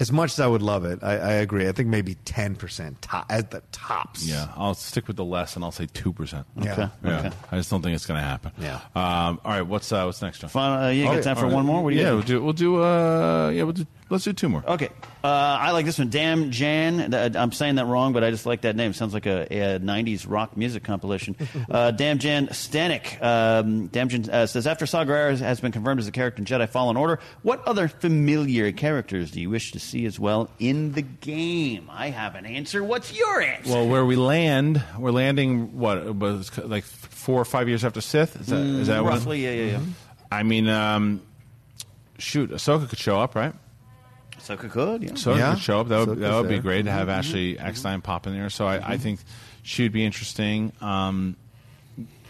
[0.00, 1.68] As much as I would love it, I, I agree.
[1.68, 4.26] I think maybe ten percent top, at the tops.
[4.26, 6.46] Yeah, I'll stick with the less, and I'll say two percent.
[6.60, 6.72] Yeah.
[6.72, 6.88] Okay.
[7.04, 7.30] Yeah, Okay.
[7.52, 8.52] I just don't think it's going to happen.
[8.58, 8.80] Yeah.
[8.94, 9.62] Um, all right.
[9.62, 10.50] What's uh, what's next, John?
[10.50, 11.42] Final, uh, you got time yeah.
[11.42, 11.82] for one more?
[11.82, 12.14] What do you yeah, got?
[12.14, 12.42] we'll do.
[12.42, 12.82] We'll do.
[12.82, 13.86] Uh, yeah, we'll do.
[14.14, 14.62] Let's do two more.
[14.64, 14.90] Okay.
[15.24, 16.08] Uh, I like this one.
[16.08, 17.12] Damn Jan.
[17.12, 18.92] I'm saying that wrong, but I just like that name.
[18.92, 19.42] It Sounds like a,
[19.74, 21.34] a 90s rock music compilation.
[21.68, 23.20] Uh, Damn Jan Stanek.
[23.22, 26.44] Um, Damn Jan uh, says After Saw Gerrera has been confirmed as a character in
[26.46, 30.92] Jedi Fallen Order, what other familiar characters do you wish to see as well in
[30.92, 31.88] the game?
[31.90, 32.84] I have an answer.
[32.84, 33.72] What's your answer?
[33.72, 35.76] Well, where we land, we're landing.
[35.78, 38.40] What was like four or five years after Sith?
[38.40, 39.80] Is that, is that Mm, Roughly, yeah, yeah, yeah.
[40.30, 41.22] I mean, um,
[42.18, 43.54] shoot, Ahsoka could show up, right?
[44.44, 45.10] Ahsoka could, yeah.
[45.10, 45.54] Ahsoka Yeah.
[45.54, 45.88] could show up.
[45.88, 46.62] That would, Ahsoka's that would be there.
[46.62, 48.50] great to have Ashley Eckstein pop in there.
[48.50, 49.20] So I, I think
[49.62, 50.72] she would be interesting.
[50.80, 51.36] Um,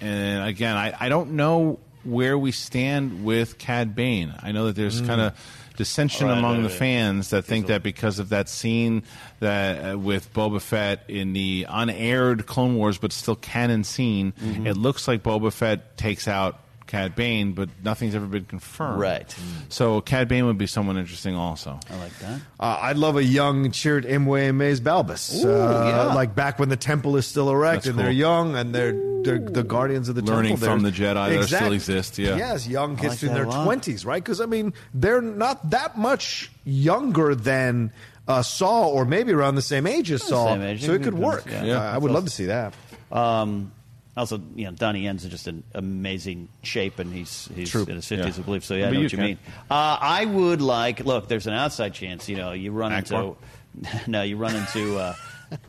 [0.00, 4.34] and again, I, I don't know where we stand with Cad Bane.
[4.42, 5.06] I know that there's Mm.
[5.06, 5.32] kind of
[5.76, 6.78] dissension Right, among right, the right.
[6.78, 9.02] fans that think that because of that scene
[9.40, 14.66] that uh, with Boba Fett in the unaired Clone Wars but still canon scene, Mhm.
[14.66, 19.00] it looks like Boba Fett takes out Cad Bane, but nothing's ever been confirmed.
[19.00, 19.34] Right.
[19.68, 21.80] So Cad Bane would be someone interesting also.
[21.90, 22.40] I like that.
[22.60, 25.44] Uh, I'd love a young Chirrut Imwe Baze Malbus.
[25.44, 26.14] Ooh, uh, yeah.
[26.14, 29.38] Like back when the temple is still erect That's and they're young and they're, they're
[29.38, 30.66] the guardians of the Learning temple.
[30.68, 32.36] from There's- the Jedi that still exist, yeah.
[32.36, 34.22] Yes, young kids like in their 20s, right?
[34.22, 37.92] Because, I mean, they're not that much younger than
[38.28, 40.48] uh, Saw or maybe around the same age as Saw.
[40.52, 40.84] Same age.
[40.84, 41.44] So it could work.
[41.46, 41.78] Yeah.
[41.78, 42.74] Uh, I would love to see that.
[43.12, 43.72] Um,
[44.16, 47.84] also, you know, Donnie Yen's in just an amazing shape, and he's he's True.
[47.84, 48.42] in his fifties, Yeah.
[48.42, 48.64] I believe.
[48.64, 49.26] So yeah, I know you what you can.
[49.26, 49.38] mean.
[49.70, 51.00] Uh, I would like.
[51.00, 52.28] Look, there's an outside chance.
[52.28, 53.36] You know, you run into.
[54.06, 54.98] no, you run into.
[54.98, 55.14] Uh,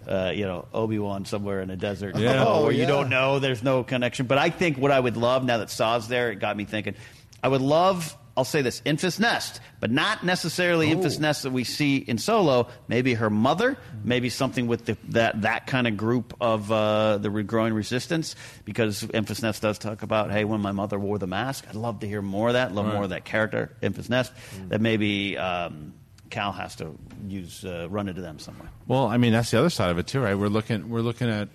[0.07, 2.43] uh, you know, Obi Wan somewhere in a desert, Yeah.
[2.47, 4.25] Oh, where you don't know, there's no connection.
[4.25, 6.95] But I think what I would love now that Saw's there, it got me thinking.
[7.43, 11.63] I would love, I'll say this, Enfys Nest, but not necessarily Enfys Nest that we
[11.63, 12.67] see in Solo.
[12.89, 17.29] Maybe her mother, maybe something with the, that that kind of group of uh, the
[17.43, 18.35] growing resistance.
[18.65, 22.01] Because Enfys Nest does talk about, hey, when my mother wore the mask, I'd love
[22.01, 22.73] to hear more of that.
[22.73, 22.93] Love Right.
[22.93, 24.33] more of that character, Enfys Nest.
[24.67, 25.93] That maybe um,
[26.29, 26.93] Cal has to
[27.27, 28.69] use uh, run into them somewhere.
[28.85, 30.35] Well, I mean that's the other side of it too, right?
[30.35, 31.47] We're looking we're looking at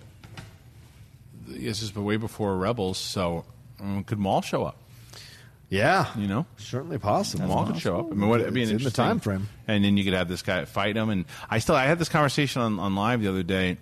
[1.47, 3.45] this is way before Rebels, so
[3.79, 4.77] um, could Maul show up?
[5.71, 7.47] Yeah, you know, certainly possible.
[7.47, 8.11] Maul could show up.
[8.11, 9.47] I mean, what, it'd be an in the interesting time frame.
[9.69, 11.09] and then you could have this guy fight him.
[11.09, 13.77] And I still I had this conversation on, on live the other day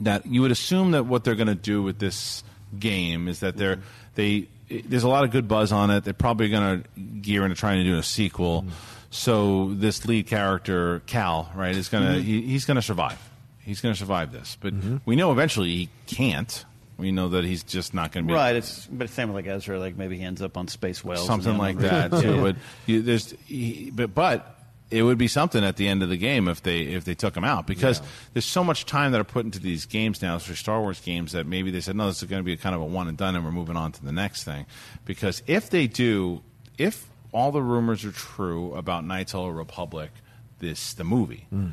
[0.00, 2.44] that you would assume that what they're going to do with this
[2.78, 3.80] game is that they're
[4.16, 6.04] they there's a lot of good buzz on it.
[6.04, 8.66] They're probably going to gear into trying to do a sequel.
[9.10, 12.22] So this lead character Cal, right, is going to Mhm.
[12.22, 13.18] he, he's going to survive.
[13.60, 14.74] He's going to survive this, but
[15.06, 16.66] we know eventually he can't.
[16.98, 19.46] We know that he's just not going to be Right, it's but it's same with
[19.46, 19.78] like Ezra.
[19.78, 22.32] Like maybe he ends up on space whales, something like then- that Yeah.
[22.32, 22.42] too.
[22.42, 24.58] But you, there's, he, but but
[24.90, 27.36] it would be something at the end of the game if they if they took
[27.36, 28.00] him out because
[28.32, 31.32] there's so much time that are put into these games now for Star Wars games
[31.32, 33.16] that maybe they said no, this is going to be kind of a one and
[33.16, 34.66] done, and we're moving on to the next thing.
[35.04, 36.42] Because if they do,
[36.78, 40.10] if all the rumors are true about Knights of the Republic,
[40.58, 41.68] this the movie hmm.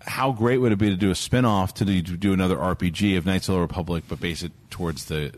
[0.00, 3.16] How great would it be to do a spin-off to do, to do another RPG
[3.18, 5.32] of Knights of the Republic, but base it towards the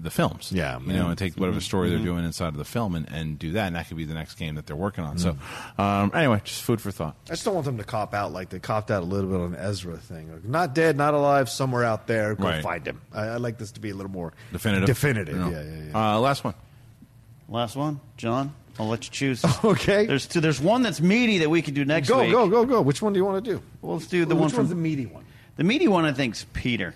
[0.00, 0.52] the films?
[0.52, 3.36] Yeah, you know, and take whatever story they're doing inside of the film and, and
[3.38, 5.18] do that, and that could be the next game that they're working on.
[5.18, 5.36] So,
[5.76, 7.16] um, anyway, just food for thought.
[7.26, 9.40] I just don't want them to cop out like they copped out a little bit
[9.40, 10.30] on the Ezra thing.
[10.32, 12.34] Like, not dead, not alive, somewhere out there.
[12.36, 12.62] Go Right.
[12.62, 13.00] find him.
[13.12, 14.86] I, I like this to be a little more Definitive.
[14.86, 15.34] Definitive.
[15.36, 15.50] You know.
[15.50, 16.14] Yeah, yeah, yeah.
[16.14, 16.54] Uh, last one.
[17.48, 18.54] Last one, John.
[18.78, 19.44] I'll let you choose.
[19.64, 20.06] Okay.
[20.06, 20.40] There's two.
[20.40, 22.30] There's one that's meaty that we could do next go, week.
[22.30, 22.80] go, go, go.
[22.80, 23.62] Which one do you want to do?
[23.82, 25.24] Well, let's do the Which one from one's the meaty one.
[25.56, 26.94] The meaty one, I think, is Peter.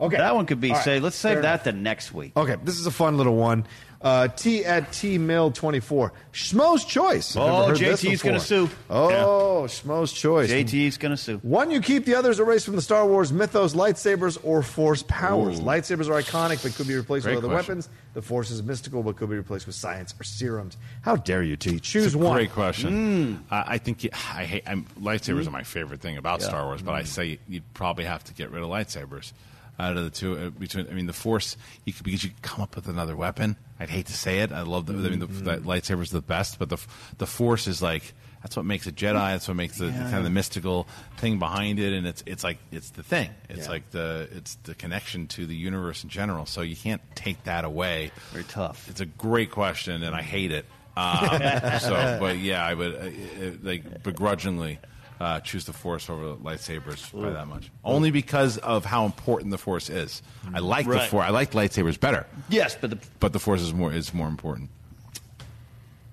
[0.00, 0.16] Okay.
[0.16, 0.84] That one could be right.
[0.84, 1.00] say.
[1.00, 2.32] Let's save Fair that the next week.
[2.36, 3.66] Okay, this is a fun little one.
[4.04, 6.12] Uh, T at T Mill twenty four.
[6.30, 7.34] Schmo's choice.
[7.36, 8.68] Oh, JT's gonna sue.
[8.90, 10.50] Oh, Schmo's choice.
[10.50, 11.38] JT's gonna sue.
[11.38, 15.58] One you keep, the others erased from the Star Wars mythos, lightsabers or force powers.
[15.58, 15.62] Ooh.
[15.62, 17.76] Lightsabers are iconic but could be replaced Great with other question.
[17.78, 17.88] weapons.
[18.12, 20.76] The force is mystical but could be replaced with science or serums.
[21.00, 21.80] How dare you, T?
[21.80, 22.34] Choose one.
[22.36, 23.42] Great question.
[23.50, 25.46] I, I think you, I hate I'm, lightsabers Mm.
[25.46, 26.48] are my favorite thing about Yeah.
[26.48, 29.32] Star Wars, but I say you'd probably have to get rid of lightsabers.
[29.78, 32.42] Out of the two, uh, between I mean, the Force, you could because you could
[32.42, 33.56] come up with another weapon.
[33.80, 34.52] I'd hate to say it.
[34.52, 35.44] I love the, I mean, the, Mm-hmm.
[35.44, 36.78] the lightsabers are the best, but the
[37.18, 39.14] the Force is like that's what makes a Jedi.
[39.32, 40.02] That's what makes the, Yeah.
[40.02, 43.30] kind of the mystical thing behind it, and it's it's like it's the thing.
[43.48, 43.70] It's Yeah.
[43.72, 46.46] like the it's the connection to the universe in general.
[46.46, 48.12] So you can't take that away.
[48.32, 48.88] Very tough.
[48.88, 50.66] It's a great question, and I hate it.
[50.96, 51.40] Um,
[51.80, 54.78] so, but yeah, I would uh, uh, like begrudgingly
[55.24, 57.70] uh, choose the Force over lightsabers by that much.
[57.82, 60.22] Only because of how important the Force is.
[60.52, 61.24] I like the Force.
[61.24, 64.68] I like lightsabers better, Yes, but the, but the Force is more is more important.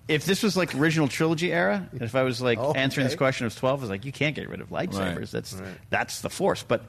[0.07, 2.79] if this was like original trilogy era, and if I was like Okay.
[2.79, 3.79] answering this question, I was twelve.
[3.79, 5.17] I was like, you can't get rid of lightsabers.
[5.17, 5.31] Right.
[5.31, 5.69] That's Right.
[5.89, 6.63] that's the force.
[6.63, 6.83] But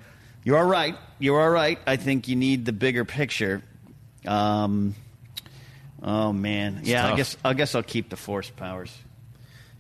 [0.44, 0.96] you are right.
[1.18, 1.78] You are right.
[1.86, 3.62] I think you need the bigger picture.
[4.26, 4.94] Um,
[6.02, 7.12] oh man, yeah.
[7.12, 8.92] I guess I guess I'll keep the force powers.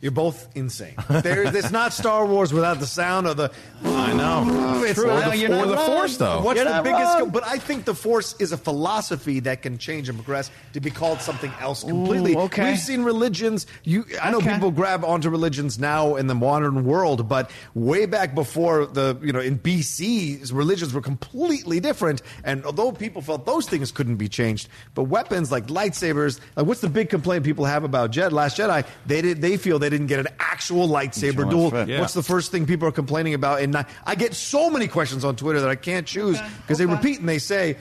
[0.02, 0.96] You're both insane.
[1.08, 3.52] There, it's not Star Wars without the sound of the.
[3.84, 4.82] I know.
[4.84, 5.76] It's Or the, or the.
[5.76, 6.42] Force, though.
[6.42, 7.20] What's You're the biggest?
[7.20, 7.30] wrong.
[7.30, 10.90] But I think the Force is a philosophy that can change and progress to be
[10.90, 12.34] called something else completely.
[12.34, 12.70] Ooh, okay.
[12.70, 13.68] We've seen religions.
[13.84, 14.52] You, I know Okay.
[14.54, 19.32] people grab onto religions now in the modern world, but way back before the, you
[19.32, 22.22] know, in BC, religions were completely different.
[22.42, 26.80] And although people felt those things couldn't be changed, but weapons like lightsabers, like what's
[26.80, 28.84] the big complaint people have about Jed Last Jedi?
[29.06, 29.40] They did.
[29.40, 31.70] They feel they didn't get an actual lightsaber duel.
[31.88, 32.00] Yeah.
[32.00, 33.60] What's the first thing people are complaining about?
[33.60, 36.84] And I, I get so many questions on Twitter that I can't choose because they
[36.84, 36.94] okay.
[36.94, 37.76] repeat and they say,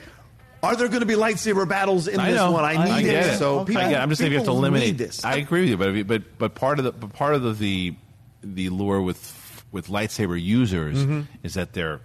[0.62, 2.52] Are there going to be lightsaber battles in I this know.
[2.52, 2.64] one?
[2.64, 3.38] I need get it.
[3.38, 3.96] So I people, get it.
[3.96, 5.24] I'm just saying you have to eliminate this.
[5.24, 7.94] I agree with you, but but but part of the but part of the the,
[8.42, 11.26] the lure with with lightsaber users Mhm.
[11.42, 12.00] is that they're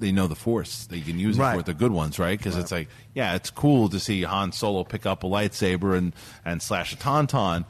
[0.00, 0.86] they know the force.
[0.86, 1.56] They can use it Right.
[1.56, 1.62] for.
[1.62, 2.36] The good ones, right?
[2.38, 6.12] Because it's like, yeah, it's cool to see Han Solo pick up a lightsaber and
[6.44, 7.64] and slash a tauntaun,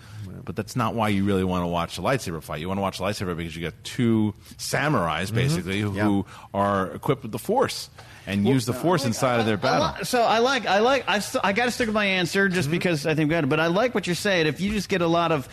[0.45, 2.61] but that's not why you really want to watch a lightsaber fight.
[2.61, 6.05] You want to watch a lightsaber because you got two samurais basically who, Yeah.
[6.05, 7.91] who are equipped with the force
[8.26, 10.05] and use the force inside of their I battle.
[10.05, 12.68] so I like, I like, I, st- I got to stick with my answer just
[12.68, 12.76] Mm-hmm.
[12.78, 13.49] because I think we got it.
[13.49, 14.47] But I like what you're saying.
[14.47, 15.49] If you just get a lot of,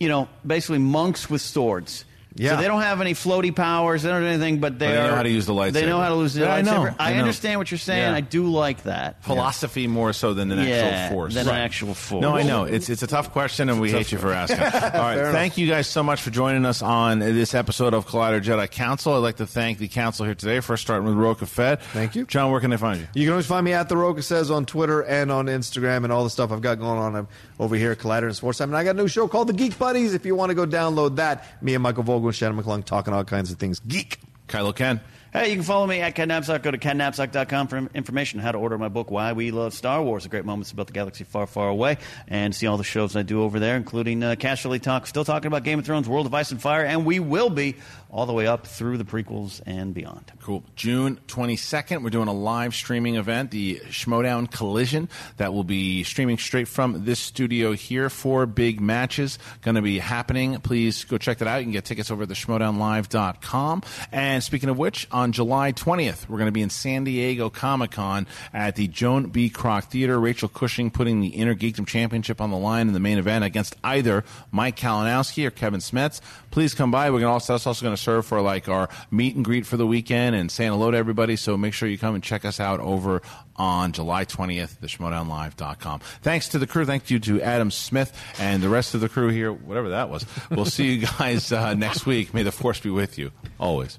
[0.00, 2.04] you know, basically monks with swords.
[2.36, 2.50] Yeah.
[2.50, 4.02] So they don't have any floaty powers.
[4.02, 5.74] They don't do anything, but they, But they know how to use the lights.
[5.74, 6.96] They know how to use the Yeah, I know, lightsaber.
[6.98, 7.18] I know.
[7.20, 8.02] understand what you're saying.
[8.10, 8.14] Yeah.
[8.14, 9.22] I do like that.
[9.22, 11.34] philosophy more so than an Yeah, actual force.
[11.34, 12.22] than an actual force.
[12.22, 14.32] No, I know it's it's a tough question, and we It's a hate you for
[14.32, 14.60] asking.
[14.62, 18.06] All right, Fair thank you guys so much for joining us on this episode of
[18.06, 19.14] Collider Jedi Council.
[19.14, 20.60] I'd like to thank the council here today.
[20.60, 21.82] First, starting with Rocha Fett.
[21.82, 22.50] Thank you, John.
[22.50, 23.06] Where can they find you?
[23.14, 26.12] You can always find me at the Rocha Says on Twitter and on Instagram and
[26.12, 27.28] all the stuff I've got going on um,
[27.58, 28.70] over here at Collider and Sports Time.
[28.70, 30.14] And I got a new show called The Geek Buddies.
[30.14, 33.14] If you want to go download that, me and Michael Vogel and Shannon McClung talking
[33.14, 34.18] all kinds of things geek.
[34.48, 35.00] Kylo Ken.
[35.32, 36.62] Hey, you can follow me at Ken Napzok.
[36.62, 40.02] Go to kennapzok.com for information on how to order my book, Why We Love Star
[40.02, 41.96] Wars, the great moments about the galaxy far, far away,
[42.28, 45.46] and see all the shows I do over there, including uh, Casually Talk, still talking
[45.46, 47.76] about Game of Thrones, World of Ice and Fire, and we will be
[48.12, 50.30] all the way up through the prequels and beyond.
[50.42, 50.62] Cool.
[50.76, 55.08] June 22nd, we're doing a live streaming event, the Schmoedown Collision,
[55.38, 58.10] that will be streaming straight from this studio here.
[58.10, 60.60] Four big matches going to be happening.
[60.60, 61.56] Please go check that out.
[61.56, 63.82] You can get tickets over at the schmoedownlive.com.
[64.12, 67.92] And speaking of which, on July 20th, we're going to be in San Diego Comic
[67.92, 69.48] Con at the Joan B.
[69.48, 70.20] Kroc Theater.
[70.20, 74.22] Rachel Cushing putting the Innergeekdom Championship on the line in the main event against either
[74.50, 76.20] Mike Kalinowski or Kevin Smets.
[76.50, 77.10] Please come by.
[77.10, 79.86] We're going to also, also going to for like our meet and greet for the
[79.86, 81.36] weekend and saying hello to everybody.
[81.36, 83.22] So make sure you come and check us out over
[83.56, 86.00] on July 20th, the schmoedownlive.com.
[86.22, 86.84] Thanks to the crew.
[86.84, 90.26] Thank you to Adam Smith and the rest of the crew here, whatever that was.
[90.50, 92.34] We'll see you guys uh, next week.
[92.34, 93.98] May the force be with you always.